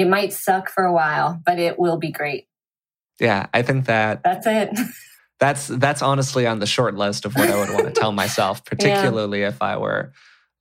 [0.00, 2.46] it might suck for a while, but it will be great.
[3.20, 4.70] Yeah, I think that That's it.
[5.38, 8.64] that's that's honestly on the short list of what I would want to tell myself,
[8.64, 9.48] particularly yeah.
[9.48, 10.12] if I were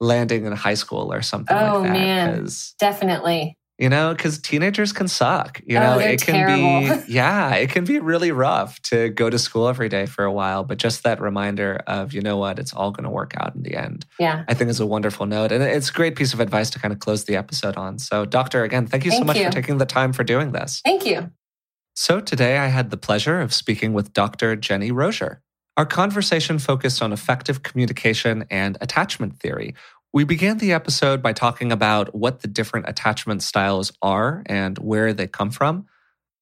[0.01, 1.93] landing in high school or something oh, like that.
[1.93, 2.47] man,
[2.79, 5.95] definitely you know because teenagers can suck you oh, know?
[5.95, 7.05] oh, it can terrible.
[7.05, 10.31] be yeah it can be really rough to go to school every day for a
[10.31, 12.59] while but just that reminder of you know what?
[12.59, 14.05] It's all going to work out in the end.
[14.19, 14.43] Yeah.
[14.47, 16.93] I think is a wonderful note and it's a great piece of advice to kind
[16.93, 17.99] of close the episode on.
[17.99, 19.45] So doctor again thank you thank so much you.
[19.45, 20.81] for taking the time for doing this.
[20.83, 21.31] Thank you.
[21.95, 25.41] So today i had the pleasure of speaking with dr jenny rozier.
[25.77, 29.75] Our conversation focused on effective communication and attachment theory,
[30.11, 35.13] we began the episode by talking about what the different attachment styles are and where
[35.13, 35.85] they come from.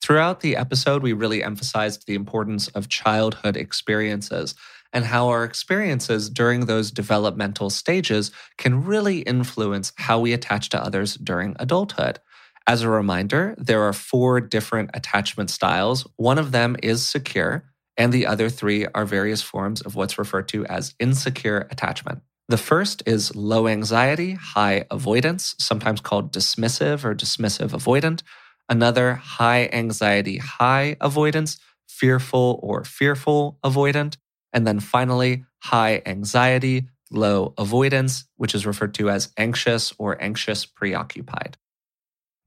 [0.02, 4.56] Throughout the episode, we really emphasized the importance of childhood experiences
[4.94, 10.82] and how our experiences during those developmental stages can really influence how we attach to
[10.82, 12.20] others during adulthood.
[12.68, 16.08] As a reminder, there are four different attachment styles.
[16.16, 17.66] One of them is secure,
[17.98, 22.22] and the other three are various forms of what's referred to as insecure attachment.
[22.50, 28.24] The first is low anxiety, high avoidance, sometimes called dismissive or dismissive avoidant.
[28.70, 31.58] Another, high anxiety, high avoidance,
[31.90, 34.16] fearful or fearful avoidant.
[34.54, 40.66] And then finally, high anxiety, low avoidance, which is referred to as anxious or anxious
[40.66, 41.58] preoccupied.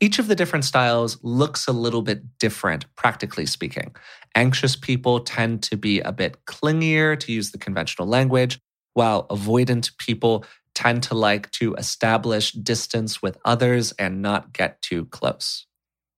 [0.01, 3.95] Each of the different styles looks a little bit different, practically speaking.
[4.35, 8.59] Anxious people tend to be a bit clingier, to use the conventional language,
[8.95, 15.05] while avoidant people tend to like to establish distance with others and not get too
[15.07, 15.67] close.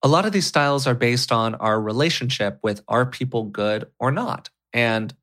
[0.01, 4.11] A lot of these styles are based on our relationship with are people good or
[4.11, 4.49] not?
[4.73, 5.13] And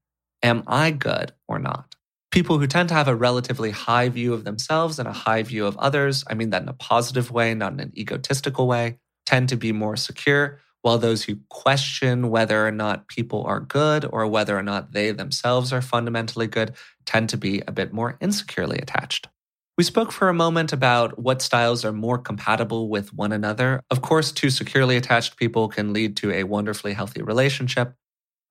[0.43, 1.95] am I good or not?
[2.31, 5.67] People who tend to have a relatively high view of themselves and a high view
[5.67, 9.49] of others, I mean that in a positive way, not in an egotistical way, tend
[9.51, 14.27] to be more secure, while those who question whether or not people are good or
[14.27, 16.75] whether or not they themselves are fundamentally good
[17.05, 19.29] tend to be a bit more insecurely attached.
[19.77, 23.83] We spoke for a moment about what styles are more compatible with one another.
[23.91, 27.95] Of course, two securely attached people can lead to a wonderfully healthy relationship,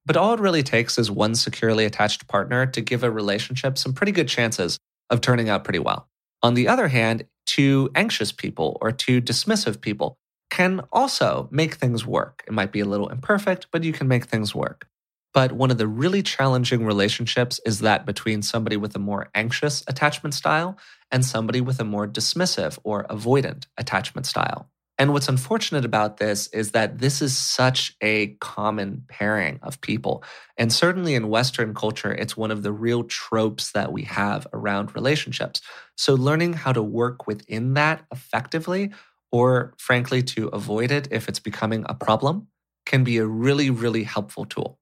[0.06, 3.94] but all it really takes is one securely attached partner to give a relationship some
[3.94, 6.08] pretty good chances of turning out pretty well.
[6.42, 10.18] On the other hand, two anxious people or two dismissive people
[10.50, 12.44] can also make things work.
[12.48, 14.88] It might be a little imperfect, but you can make things work.
[15.34, 19.84] But one of the really challenging relationships is that between somebody with a more anxious
[19.88, 20.78] attachment style
[21.12, 24.70] and somebody with a more dismissive or avoidant attachment style.
[24.98, 30.26] And what's unfortunate about this is that this is such a common pairing of people.
[30.58, 34.94] And certainly in Western culture, it's one of the real tropes that we have around
[34.96, 35.62] relationships.
[35.96, 38.92] So learning how to work within that effectively
[39.32, 42.48] or frankly to avoid it if it's becoming a problem,
[42.86, 44.80] can be a really, really helpful tool.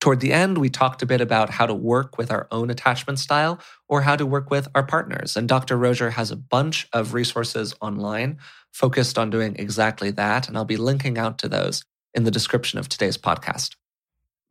[0.00, 3.18] Toward the end, we talked a bit about how to work with our own attachment
[3.18, 5.36] style or how to work with our partners.
[5.36, 5.76] And Dr.
[5.76, 8.38] Rozier has a bunch of resources online
[8.72, 10.48] focused on doing exactly that.
[10.48, 11.84] And I'll be linking out to those
[12.14, 13.76] in the description of today's podcast.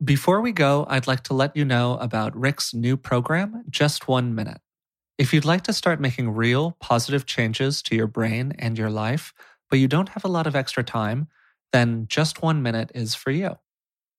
[0.02, 4.34] Before we go, I'd like to let you know about Rick's new program, Just One
[4.34, 4.60] Minute.
[5.20, 9.34] If you'd like to start making real positive changes to your brain and your life,
[9.68, 11.28] but you don't have a lot of extra time,
[11.74, 13.58] then Just One Minute is for you.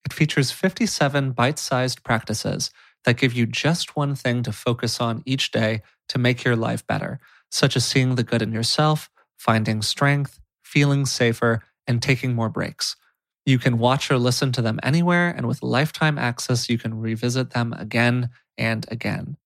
[0.05, 2.69] It features 57 bite sized practices
[3.03, 6.85] that give you just one thing to focus on each day to make your life
[6.85, 12.49] better, such as seeing the good in yourself, finding strength, feeling safer, and taking more
[12.49, 12.95] breaks.
[13.43, 17.49] You can watch or listen to them anywhere, and with lifetime access, you can revisit
[17.55, 19.37] them again and again.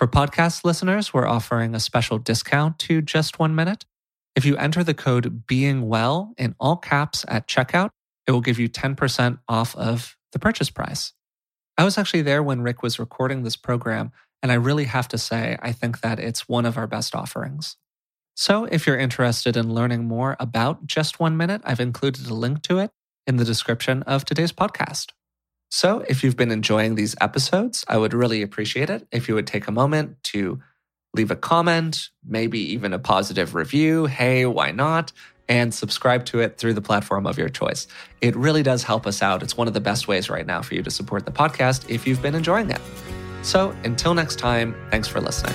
[0.00, 3.84] For podcast listeners, we're offering a special discount to just one minute.
[4.34, 7.90] If you enter the code being well in all caps at checkout,
[8.26, 11.12] it will give you 10% off of the purchase price.
[11.76, 14.10] I was actually there when Rick was recording this program,
[14.42, 17.76] and I really have to say, I think that it's one of our best offerings.
[18.34, 22.62] So, if you're interested in learning more about Just One Minute, I've included a link
[22.62, 22.90] to it
[23.26, 25.08] in the description of today's podcast.
[25.70, 29.46] So, if you've been enjoying these episodes, I would really appreciate it if you would
[29.46, 30.60] take a moment to
[31.14, 34.06] leave a comment, maybe even a positive review.
[34.06, 35.12] Hey, why not?
[35.48, 37.86] And subscribe to it through the platform of your choice.
[38.20, 39.42] It really does help us out.
[39.42, 42.06] It's one of the best ways right now for you to support the podcast if
[42.06, 42.80] you've been enjoying it.
[43.42, 45.54] So, until next time, thanks for listening.